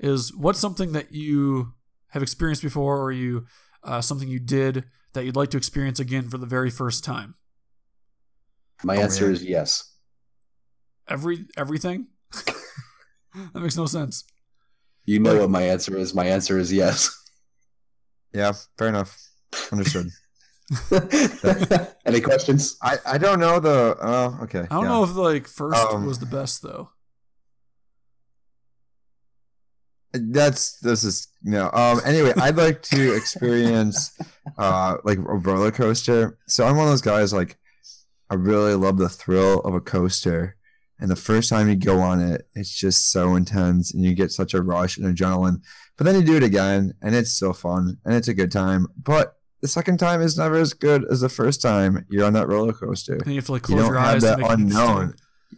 [0.00, 1.74] Is what's something that you
[2.08, 3.46] have experienced before, or you
[3.84, 7.36] uh, something you did that you'd like to experience again for the very first time?
[8.82, 9.34] My Oh, answer man.
[9.34, 9.94] is yes.
[11.08, 14.24] Every everything that makes no sense.
[15.04, 16.14] You know Like- what my answer is.
[16.14, 17.14] My answer is yes.
[18.32, 19.16] Yeah, fair enough.
[19.72, 20.10] Understood.
[22.06, 22.76] Any questions?
[22.82, 23.96] I, I don't know the.
[24.00, 24.60] Oh, okay.
[24.60, 24.88] I don't yeah.
[24.88, 26.90] know if like first Um, was the best though.
[30.12, 31.70] That's this is no.
[31.72, 32.00] Um.
[32.04, 34.18] Anyway, I'd like to experience,
[34.56, 36.38] uh, like a roller coaster.
[36.46, 37.32] So I'm one of those guys.
[37.32, 37.58] Like,
[38.30, 40.56] I really love the thrill of a coaster,
[40.98, 44.32] and the first time you go on it, it's just so intense, and you get
[44.32, 45.62] such a rush and adrenaline.
[45.98, 48.86] But then you do it again, and it's still fun, and it's a good time.
[48.96, 52.48] But the second time is never as good as the first time you're on that
[52.48, 53.18] roller coaster.
[53.18, 54.54] Then you have to like You close don't your have eyes that to make it
[54.54, 55.14] unknown.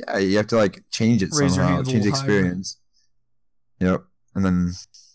[0.09, 2.09] Yeah, you have to like change it Raise somehow, change the little higher.
[2.09, 2.79] experience.
[3.81, 4.73] Yep, and then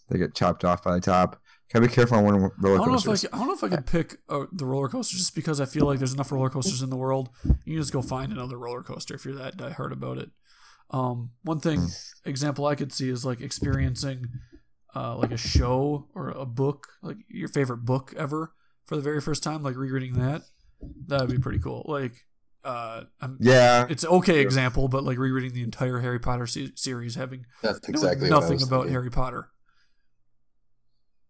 [0.10, 1.42] they get chopped off by the top.
[1.74, 3.64] Gotta be careful on when roller I don't know if I, I don't know if
[3.64, 6.50] I could pick uh, the roller coaster just because I feel like there's enough roller
[6.52, 7.30] coasters in the world.
[7.44, 10.30] You can just go find another roller coaster if you're that diehard about it.
[10.92, 11.88] Um, one thing Hmm.
[12.30, 14.28] example I could see is like experiencing
[14.96, 18.54] uh, like a show or a book, like your favorite book ever
[18.86, 20.44] for the very first time, like rereading that.
[21.08, 21.84] That would be pretty cool.
[21.88, 22.26] Like,
[22.64, 27.16] uh, I'm, Yeah, it's okay example, but like rereading the entire Harry Potter se- series,
[27.16, 28.94] having That's exactly nothing about thinking.
[28.94, 29.50] Harry Potter.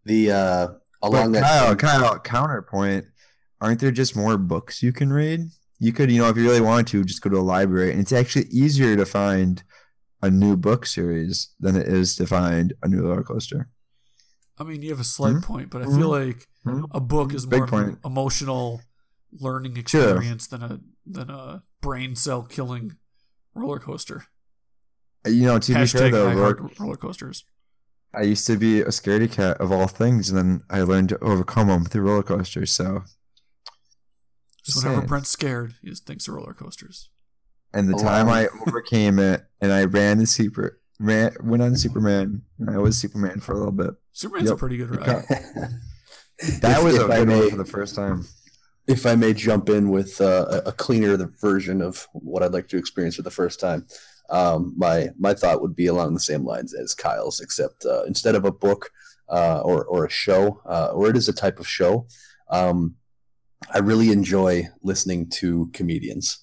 [0.06, 0.68] The uh,
[1.02, 3.06] along but that Kyle, same- Kyle, counterpoint.
[3.62, 5.50] Aren't there just more books you can read?
[5.80, 8.00] You could, you know, if you really wanted to, just go to a library, and
[8.00, 9.64] it's actually easier to find
[10.22, 13.70] a new book series than it is to find a new roller coaster.
[14.58, 15.44] I mean, you have a slight Mhm.
[15.44, 16.88] point, but I feel like Mhm.
[16.92, 18.82] a book is more of an emotional
[19.32, 20.12] learning Sure.
[20.12, 22.98] experience than a than a brain cell killing
[23.54, 24.26] roller coaster.
[25.26, 27.46] You know, to be fair Hashtag though, roller, roller coasters.
[28.14, 31.20] I used to be a scaredy cat of all things, and then I learned to
[31.24, 32.72] overcome them through roller coasters.
[32.72, 33.04] So,
[34.64, 35.06] Just whenever.
[35.06, 37.10] Brent's scared, he just thinks of roller coasters.
[37.76, 38.34] And the Oh, time wow.
[38.34, 42.98] I overcame it, and I ran the super, ran, went on Superman, and I was
[42.98, 43.92] Superman for a little bit.
[44.14, 45.26] Superman's a pretty good It ride.
[46.62, 48.28] That If- was if a I good may- one for the first time.
[48.88, 52.68] if I may jump in with uh, a a cleaner version of what I'd like
[52.70, 53.86] to experience for the first time,
[54.30, 58.36] um, my my thought would be along the same lines as Kyle's, except uh, instead
[58.36, 58.90] of a book
[59.30, 62.06] uh, or or a show, uh, or it is a type of show,
[62.50, 62.96] um,
[63.74, 66.40] I really enjoy listening to comedians,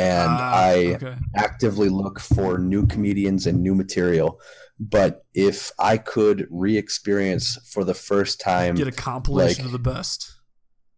[0.00, 1.16] and Ah, I okay.
[1.36, 4.40] actively look for new comedians and new material.
[4.78, 9.90] But if I could re-experience for the first time, get a compilation like- of the
[9.92, 10.36] best.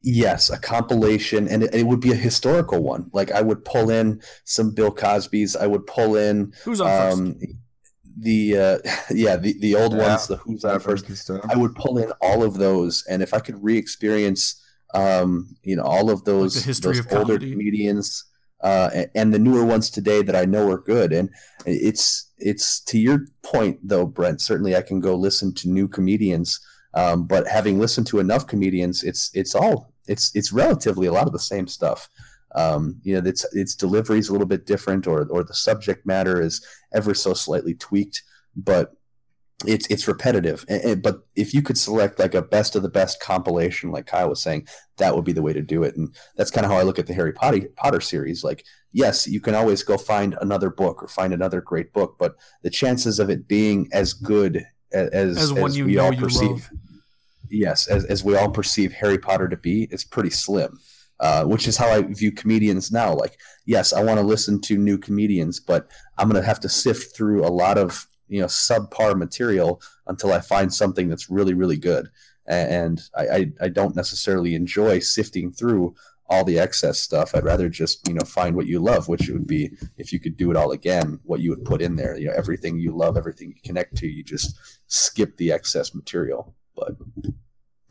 [0.05, 3.09] Yes, a compilation, and it, it would be a historical one.
[3.12, 5.55] Like I would pull in some Bill Cosby's.
[5.55, 7.18] I would pull in Who's on first?
[7.18, 7.36] um,
[8.18, 8.78] the uh,
[9.14, 11.30] yeah the the old Yeah, ones, the Who's on first.
[11.48, 14.61] I would pull in all of those, and if I could re-experience,
[14.92, 17.53] um, you know, all of those, the history those of older comedy.
[17.53, 18.24] comedians,
[18.62, 21.30] uh, and the newer ones today that I know are good, and
[21.66, 24.40] it's it's to your point though, Brent.
[24.40, 26.60] Certainly, I can go listen to new comedians,
[26.94, 31.26] um, but having listened to enough comedians, it's it's all it's it's relatively a lot
[31.26, 32.08] of the same stuff.
[32.54, 36.06] Um, you know, its its delivery is a little bit different, or or the subject
[36.06, 38.22] matter is ever so slightly tweaked,
[38.54, 38.94] but
[39.66, 40.64] it's it's repetitive.
[41.02, 44.42] But if you could select like a best of the best compilation, like Kyle was
[44.42, 45.96] saying, that would be the way to do it.
[45.96, 48.44] And that's kind of how I look at the Harry Potter Potter series.
[48.44, 52.36] Like, yes, you can always go find another book or find another great book, but
[52.62, 56.70] the chances of it being as good a- as As one you we all perceive,
[57.48, 60.78] yes, as as we all perceive Harry Potter to be, is pretty slim.
[61.20, 63.14] Uh, which is how I view comedians now.
[63.14, 65.86] Like, yes, I want to listen to new comedians, but
[66.18, 70.33] I'm going to have to sift through a lot of you know subpar material until
[70.33, 72.09] I find something that's really really good.
[72.47, 75.95] And I, I, I don't necessarily enjoy sifting through
[76.28, 77.35] all the excess stuff.
[77.35, 79.70] I'd rather just you know find what you love, which would be
[80.03, 82.16] if you could do it all again, what you would put in there.
[82.18, 84.07] You know everything you love, everything you connect to.
[84.09, 84.59] You just
[84.89, 86.55] skip the excess material.
[86.74, 86.93] But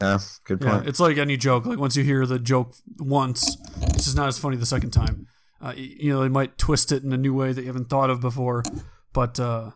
[0.02, 0.88] Yeah, good Yeah, point.
[0.90, 1.66] it's like any joke.
[1.66, 3.58] Like once you hear the joke once,
[3.94, 5.28] it's just not as funny the second time.
[5.62, 8.10] Uh, you know, they might twist it in a new way that you haven't thought
[8.10, 8.64] of before,
[9.14, 9.74] but uh, y-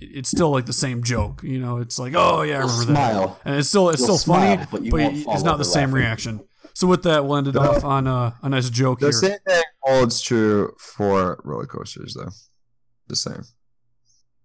[0.00, 1.42] it's still like the same joke.
[1.42, 3.40] You know, it's like, oh yeah, I You'll remember that, smile.
[3.44, 5.64] and it's still it's You'll still funny, but but won't y- fall it's not the
[5.64, 5.94] same laughing.
[6.04, 6.40] reaction.
[6.74, 7.60] So with that, we'll end it No.
[7.62, 9.12] off on uh, a nice joke The here.
[9.12, 12.30] same thing holds true for roller coasters, though.
[13.08, 13.42] The same.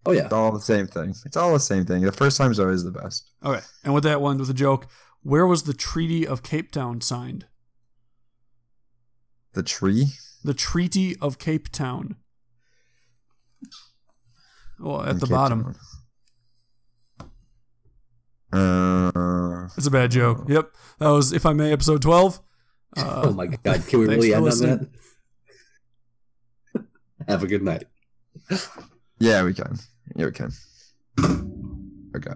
[0.06, 0.26] Oh yeah.
[0.26, 1.14] It's all the same thing.
[1.26, 2.02] It's all the same thing.
[2.02, 3.30] The first time's always the best.
[3.44, 3.62] Okay.
[3.84, 4.88] And with that one, with a joke,
[5.24, 7.46] where was the Treaty of Cape Town signed?
[9.54, 10.08] The tree.
[10.44, 12.16] The Treaty of Cape Town.
[14.80, 15.76] Well, at in the bottom.
[18.52, 20.46] Uh, It's a bad joke.
[20.48, 20.72] Yep.
[21.00, 22.42] That was, if I may, episode 12.
[22.96, 24.72] Uh, oh my god, can we really end listening.
[24.72, 24.90] on
[26.74, 26.86] that?
[27.28, 27.84] Have a good night.
[29.20, 29.78] yeah, we can.
[30.16, 30.52] Yeah, we can.
[32.16, 32.32] Okay.